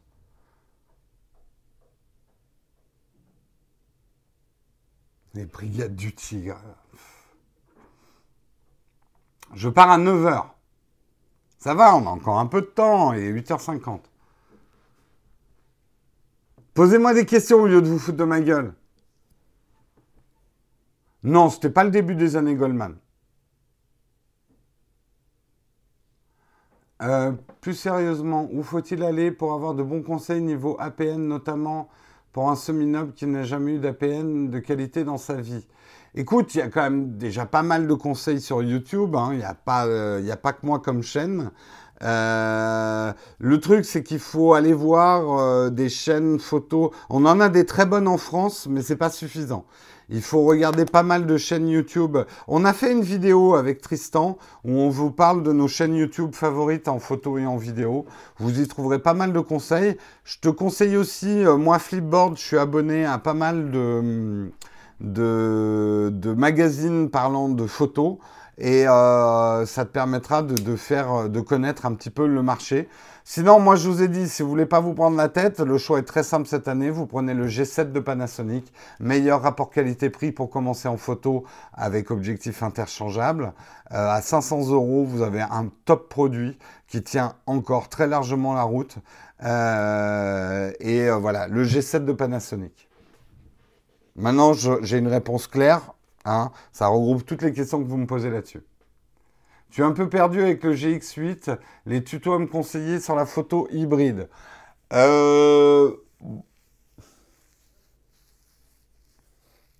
[5.34, 6.60] Les brigades du tigre.
[9.54, 10.46] Je pars à 9h.
[11.58, 14.02] Ça va, on a encore un peu de temps, et 8h50.
[16.74, 18.74] Posez-moi des questions au lieu de vous foutre de ma gueule.
[21.24, 22.98] Non, c'était pas le début des années Goldman.
[27.02, 27.32] Euh,
[27.62, 31.90] plus sérieusement, où faut-il aller pour avoir de bons conseils niveau APN, notamment
[32.34, 35.66] pour un semi-noble qui n'a jamais eu d'APN de qualité dans sa vie
[36.16, 39.16] Écoute, il y a quand même déjà pas mal de conseils sur YouTube.
[39.16, 39.30] Hein.
[39.32, 41.50] Il n'y a, pas, euh, a pas que moi comme chaîne.
[42.04, 46.92] Euh, le truc, c'est qu'il faut aller voir des chaînes photos.
[47.10, 49.66] On en a des très bonnes en France, mais c'est pas suffisant.
[50.10, 52.18] Il faut regarder pas mal de chaînes YouTube.
[52.48, 56.34] On a fait une vidéo avec Tristan où on vous parle de nos chaînes YouTube
[56.34, 58.06] favorites en photo et en vidéo.
[58.38, 59.98] Vous y trouverez pas mal de conseils.
[60.24, 64.52] Je te conseille aussi, euh, moi Flipboard, je suis abonné à pas mal de,
[65.00, 68.18] de, magazines parlant de photos
[68.58, 72.88] et euh, ça te permettra de, faire, de connaître un petit peu le marché.
[73.26, 75.78] Sinon, moi, je vous ai dit, si vous voulez pas vous prendre la tête, le
[75.78, 76.90] choix est très simple cette année.
[76.90, 82.64] Vous prenez le G7 de Panasonic, meilleur rapport qualité-prix pour commencer en photo avec objectif
[82.64, 83.54] interchangeable.
[83.94, 86.58] Euh, à 500 euros, vous avez un top produit
[86.88, 88.98] qui tient encore très largement la route.
[89.46, 92.90] Euh, et euh, voilà, le G7 de Panasonic.
[94.18, 95.94] Maintenant, j'ai une réponse claire.
[96.26, 96.52] Hein.
[96.72, 98.62] ça regroupe toutes les questions que vous me posez là-dessus.
[99.74, 101.58] Tu es un peu perdu avec le GX8,
[101.88, 104.30] les tutos à me conseiller sur la photo hybride.
[104.94, 105.92] Euh...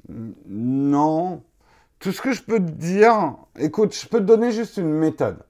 [0.10, 1.44] Non.
[2.00, 5.46] Tout ce que je peux te dire, écoute, je peux te donner juste une méthode.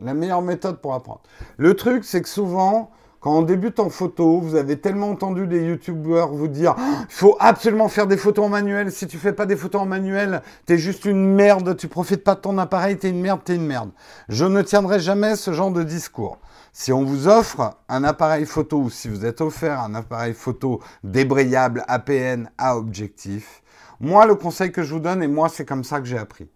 [0.00, 1.22] La meilleure méthode pour apprendre.
[1.56, 5.64] Le truc, c'est que souvent, quand on débute en photo, vous avez tellement entendu des
[5.64, 8.92] youtubeurs vous dire il faut absolument faire des photos en manuel.
[8.92, 12.36] Si tu fais pas des photos en manuel, t'es juste une merde, tu profites pas
[12.36, 13.90] de ton appareil, t'es une merde, t'es une merde.
[14.28, 16.38] Je ne tiendrai jamais ce genre de discours.
[16.72, 20.80] Si on vous offre un appareil photo ou si vous êtes offert un appareil photo
[21.02, 23.62] débrayable APN à objectif,
[23.98, 26.48] moi le conseil que je vous donne, et moi c'est comme ça que j'ai appris,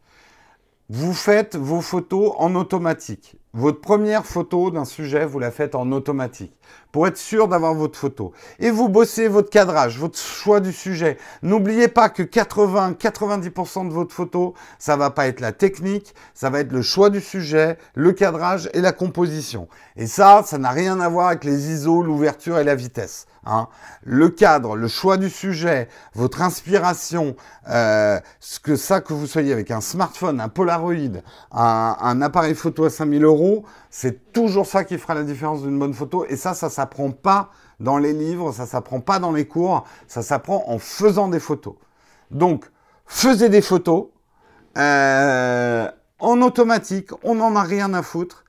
[0.89, 3.37] vous faites vos photos en automatique.
[3.55, 6.55] Votre première photo d'un sujet, vous la faites en automatique
[6.91, 8.33] pour être sûr d'avoir votre photo.
[8.59, 11.19] Et vous bossez votre cadrage, votre choix du sujet.
[11.43, 16.61] N'oubliez pas que 80-90% de votre photo, ça va pas être la technique, ça va
[16.61, 19.69] être le choix du sujet, le cadrage et la composition.
[19.97, 23.27] Et ça, ça n'a rien à voir avec les ISO, l'ouverture et la vitesse.
[23.45, 23.69] Hein.
[24.05, 27.35] Le cadre, le choix du sujet, votre inspiration,
[27.69, 32.85] euh, ce que ça que vous soyez avec un smartphone, un Polaroid, un, appareil photo
[32.85, 36.25] à 5000 euros, c'est toujours ça qui fera la différence d'une bonne photo.
[36.29, 40.23] Et ça, ça s'apprend pas dans les livres, ça s'apprend pas dans les cours, ça
[40.23, 41.75] s'apprend en faisant des photos.
[42.31, 42.65] Donc,
[43.07, 44.07] faisez des photos
[44.79, 45.91] euh,
[46.21, 48.45] en automatique, on n'en a rien à foutre.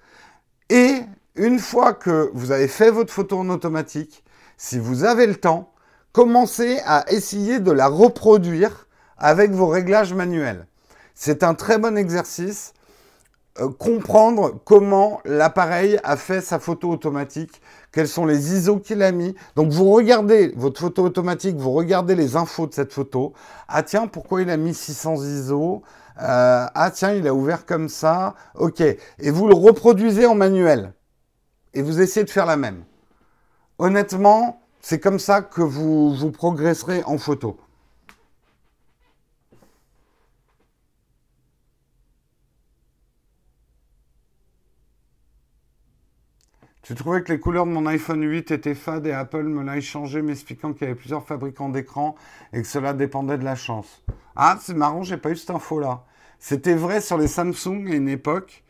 [0.69, 1.01] Et
[1.35, 4.23] une fois que vous avez fait votre photo en automatique,
[4.57, 5.73] si vous avez le temps,
[6.11, 8.87] commencez à essayer de la reproduire
[9.17, 10.67] avec vos réglages manuels.
[11.15, 12.73] C'est un très bon exercice.
[13.59, 19.11] Euh, comprendre comment l'appareil a fait sa photo automatique, quels sont les ISO qu'il a
[19.11, 19.35] mis.
[19.55, 23.33] Donc vous regardez votre photo automatique, vous regardez les infos de cette photo.
[23.67, 25.83] Ah tiens, pourquoi il a mis 600 ISO?
[26.19, 28.33] Euh, Ah tiens, il a ouvert comme ça.
[28.55, 28.81] Ok.
[28.81, 30.93] Et vous le reproduisez en manuel.
[31.75, 32.83] Et vous essayez de faire la même.
[33.83, 37.59] Honnêtement, c'est comme ça que vous, progresserez en photo.
[46.81, 49.75] Tu trouvais que les couleurs de mon iPhone 8 étaient fades et Apple me l'a
[49.75, 52.15] échangé m'expliquant qu'il y avait plusieurs fabricants d'écran
[52.53, 54.01] et que cela dépendait de la chance.
[54.37, 56.05] Ah, c'est marrant, j'ai pas eu cette info-là.
[56.39, 58.63] C'était vrai sur les Samsung à une époque.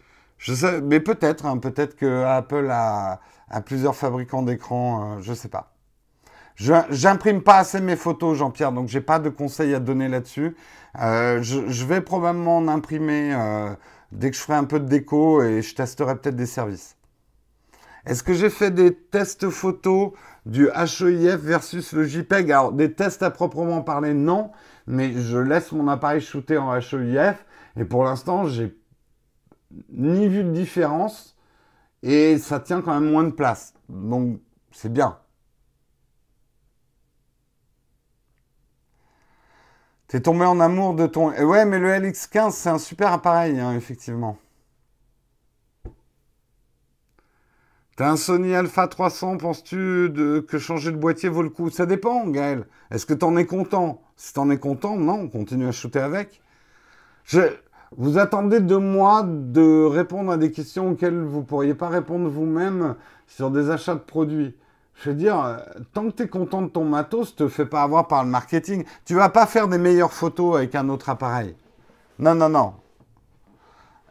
[0.82, 3.22] Mais peut-être, hein, peut-être que Apple a,
[3.66, 5.74] plusieurs fabricants d'écran, je euh, je sais pas.
[6.56, 10.56] J'imprime pas assez mes photos, Jean-Pierre, donc j'ai pas de conseils à donner là-dessus.
[11.02, 13.74] Euh, je, vais probablement en imprimer euh,
[14.12, 16.96] dès que je ferai un peu de déco et je testerai peut-être des services.
[18.06, 20.12] Est-ce que j'ai fait des tests photos
[20.46, 22.52] du HEIF versus le JPEG?
[22.52, 24.52] Alors, des tests à proprement parler, non,
[24.86, 27.46] mais je laisse mon appareil shooter en HEIF
[27.78, 28.78] et pour l'instant, j'ai
[29.90, 31.33] ni vu de différence
[32.04, 33.74] et ça tient quand même moins de place.
[33.90, 34.40] Donc,
[34.72, 35.18] c'est bien.
[40.08, 41.32] T'es tombé en amour de ton.
[41.32, 44.38] Ouais, mais le LX15, c'est un super appareil, hein, effectivement.
[47.96, 50.12] T'as un Sony Alpha 300, penses-tu
[50.48, 51.70] que changer de boîtier vaut le coup?
[51.70, 52.66] Ça dépend, Gaël.
[52.92, 54.04] Est-ce que t'en es content?
[54.16, 56.42] Si t'en es content, non, continue à shooter avec.
[57.98, 62.28] Vous attendez de moi de répondre à des questions auxquelles vous ne pourriez pas répondre
[62.30, 62.96] vous-même
[63.28, 64.56] sur des achats de produits.
[64.96, 65.62] Je veux dire,
[65.94, 68.84] tant que tu es content de ton matos, te fais pas avoir par le marketing.
[69.06, 71.56] Tu vas pas faire des meilleures photos avec un autre appareil.
[72.20, 72.74] Non, non, non.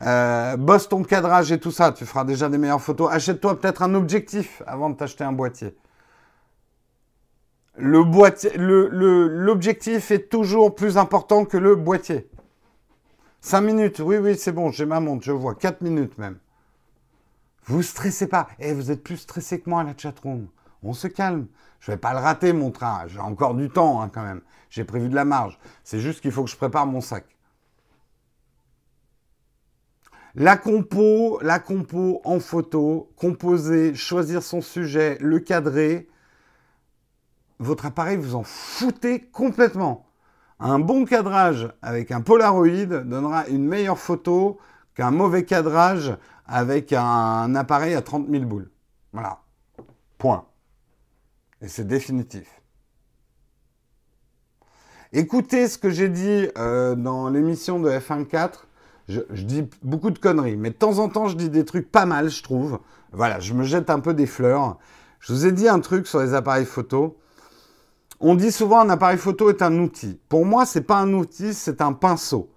[0.03, 3.11] Euh, bosse ton cadrage et tout ça, tu feras déjà des meilleures photos.
[3.13, 5.77] Achète-toi peut-être un objectif avant de t'acheter un boîtier.
[7.77, 12.29] Le boîtier, l'objectif est toujours plus important que le boîtier.
[13.43, 15.57] 5 minutes, oui, oui, c'est bon, j'ai ma montre, je vois.
[15.57, 16.39] 4 minutes même.
[17.65, 18.49] Vous stressez pas.
[18.61, 20.47] Eh, vous êtes plus stressé que moi à la chatroom.
[20.85, 21.49] On se calme.
[21.81, 23.09] Je vais pas le rater, mon train.
[23.09, 24.43] J'ai encore du temps, hein, quand même.
[24.71, 25.59] J'ai prévu de la marge.
[25.83, 27.25] C'est juste qu'il faut que je prépare mon sac.
[30.37, 36.09] La compo, la compo en photo, composer, choisir son sujet, le cadrer.
[37.59, 40.07] Votre appareil, vous en foutez complètement.
[40.65, 44.61] Un bon cadrage avec un Polaroid donnera une meilleure photo
[44.95, 48.71] qu'un mauvais cadrage avec un appareil à 30 000 boules.
[49.13, 49.41] Voilà.
[50.19, 50.45] Point.
[51.63, 52.63] Et c'est définitif.
[55.13, 58.69] Écoutez ce que j'ai dit euh, dans l'émission de F1 4
[59.09, 62.07] je, dis beaucoup de conneries, mais de temps en temps, je dis des trucs pas
[62.07, 62.79] mal, je trouve.
[63.11, 64.79] Voilà, je me jette un peu des fleurs.
[65.19, 67.19] Je vous ai dit un truc sur les appareils photo.
[68.25, 70.21] On dit souvent un appareil photo est un outil.
[70.29, 72.53] Pour moi, c'est pas un outil, c'est un pinceau.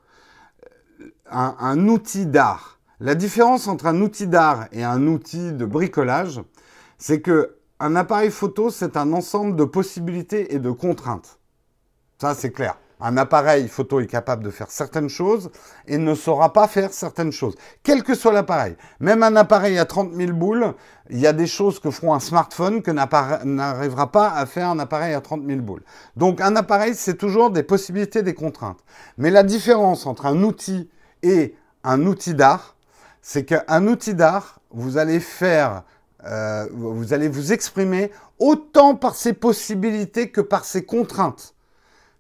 [1.27, 2.79] Un, outil d'art.
[2.99, 6.39] La différence entre un outil d'art et un outil de bricolage,
[6.99, 11.39] c'est que un appareil photo, c'est un ensemble de possibilités et de contraintes.
[12.21, 12.77] Ça, c'est clair.
[13.01, 15.51] Un appareil photo est capable de faire certaines choses
[15.85, 18.77] et ne saura pas faire certaines choses, quel que soit l'appareil.
[19.01, 20.73] Même un appareil à 30 000 boules,
[21.09, 24.79] il y a des choses que feront un smartphone que n'arrivera pas à faire un
[24.79, 25.83] appareil à 30 000 boules.
[26.15, 28.79] Donc un appareil, c'est toujours des possibilités, des contraintes.
[29.17, 30.89] Mais la différence entre un outil
[31.21, 32.75] et un outil d'art,
[33.21, 35.83] c'est qu'un outil d'art, vous allez faire,
[36.25, 41.54] euh, vous allez vous exprimer autant par ses possibilités que par ses contraintes.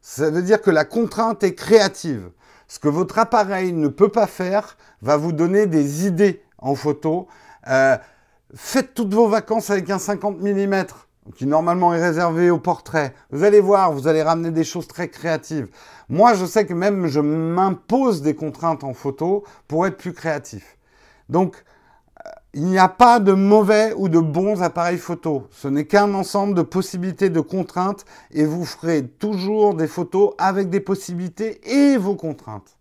[0.07, 2.29] Ça veut dire que la contrainte est créative.
[2.67, 7.25] Ce que votre appareil ne peut pas faire va vous donner des idées en photo.
[7.67, 7.97] Euh,
[8.53, 10.85] faites toutes vos vacances avec un 50 mm
[11.35, 13.15] qui normalement est réservé au portrait.
[13.31, 15.69] Vous allez voir, vous allez ramener des choses très créatives.
[16.07, 20.77] Moi, je sais que même je m'impose des contraintes en photo pour être plus créatif.
[21.29, 21.65] Donc,
[22.55, 25.45] il n'y a pas de mauvais ou de bons appareils photo.
[25.51, 30.69] Ce n'est qu'un ensemble de possibilités, de contraintes, et vous ferez toujours des photos avec
[30.69, 32.77] des possibilités et vos contraintes.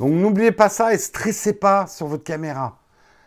[0.00, 2.76] Donc n'oubliez pas ça et stressez pas sur votre caméra.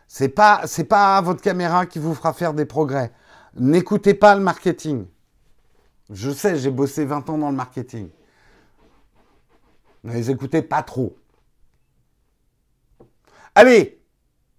[0.05, 3.13] C'est pas pas votre caméra qui vous fera faire des progrès.
[3.55, 5.05] N'écoutez pas le marketing.
[6.09, 8.09] Je sais, j'ai bossé 20 ans dans le marketing.
[10.03, 11.15] Ne les écoutez pas trop.
[13.61, 14.01] Allez,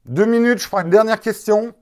[0.05, 1.72] deux minutes, je prends une dernière question.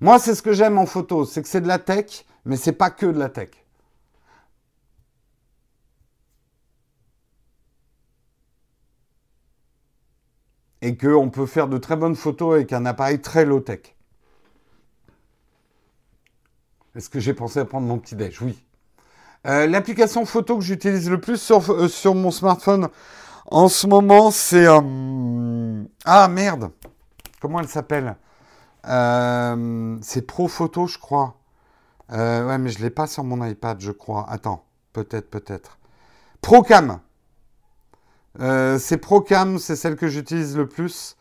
[0.00, 2.72] Moi, c'est ce que j'aime en photo, c'est que c'est de la tech, mais c'est
[2.72, 3.48] pas que de la tech.
[10.82, 13.96] Et qu'on peut faire de très bonnes photos avec un appareil très low-tech.
[16.94, 18.42] Est-ce que j'ai pensé à prendre mon petit déj?
[18.42, 18.62] Oui.
[19.46, 22.90] Euh, l'application photo que j'utilise le plus sur, euh, sur mon smartphone,
[23.50, 24.66] en ce moment, c'est...
[24.66, 26.70] Euh, ah merde
[27.40, 28.16] Comment elle s'appelle?
[28.86, 31.36] Euh, C'est Pro Photo, je crois.
[32.12, 34.26] Euh, ouais, mais je ne l'ai pas sur mon iPad, je crois.
[34.28, 35.78] Attends, peut-être, peut-être.
[36.40, 37.00] Procam.
[38.38, 41.16] c'est Procam, c'est celle que j'utilise le plus.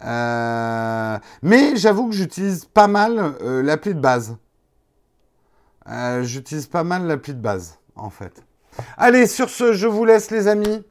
[0.00, 4.36] mais j'avoue que j'utilise pas mal l'appli de base.
[6.22, 8.44] j'utilise pas mal l'appli de base, en fait.
[8.96, 10.84] Allez, sur ce, je vous laisse, les amis.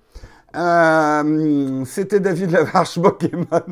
[0.55, 3.63] Euh, c'était David Lavarche Pokémon.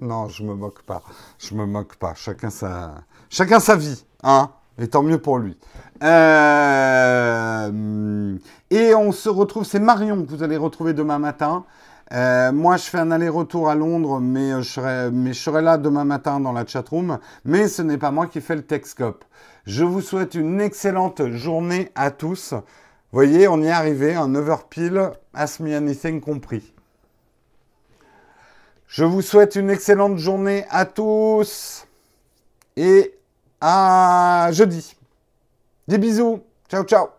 [0.00, 1.02] non, je me moque pas.
[1.38, 2.14] Je me moque pas.
[2.14, 2.94] Chacun sa,
[3.28, 4.50] chacun sa vie, hein.
[4.80, 5.58] Et tant mieux pour lui.
[6.04, 7.68] Euh,
[8.70, 11.64] et on se retrouve, c'est Marion que vous allez retrouver demain matin.
[12.12, 15.78] Euh, moi, je fais un aller-retour à Londres, mais je, serai, mais je serai là
[15.78, 17.18] demain matin dans la chatroom.
[17.44, 19.24] Mais ce n'est pas moi qui fais le Texcope.
[19.66, 22.54] Je vous souhaite une excellente journée à tous.
[23.10, 26.74] Voyez, on y est arrivé, un 9h pile, Ask Me Anything compris.
[28.86, 31.86] Je vous souhaite une excellente journée à tous
[32.76, 33.14] et
[33.60, 34.94] à jeudi.
[35.86, 36.42] Des bisous.
[36.68, 37.17] Ciao, ciao.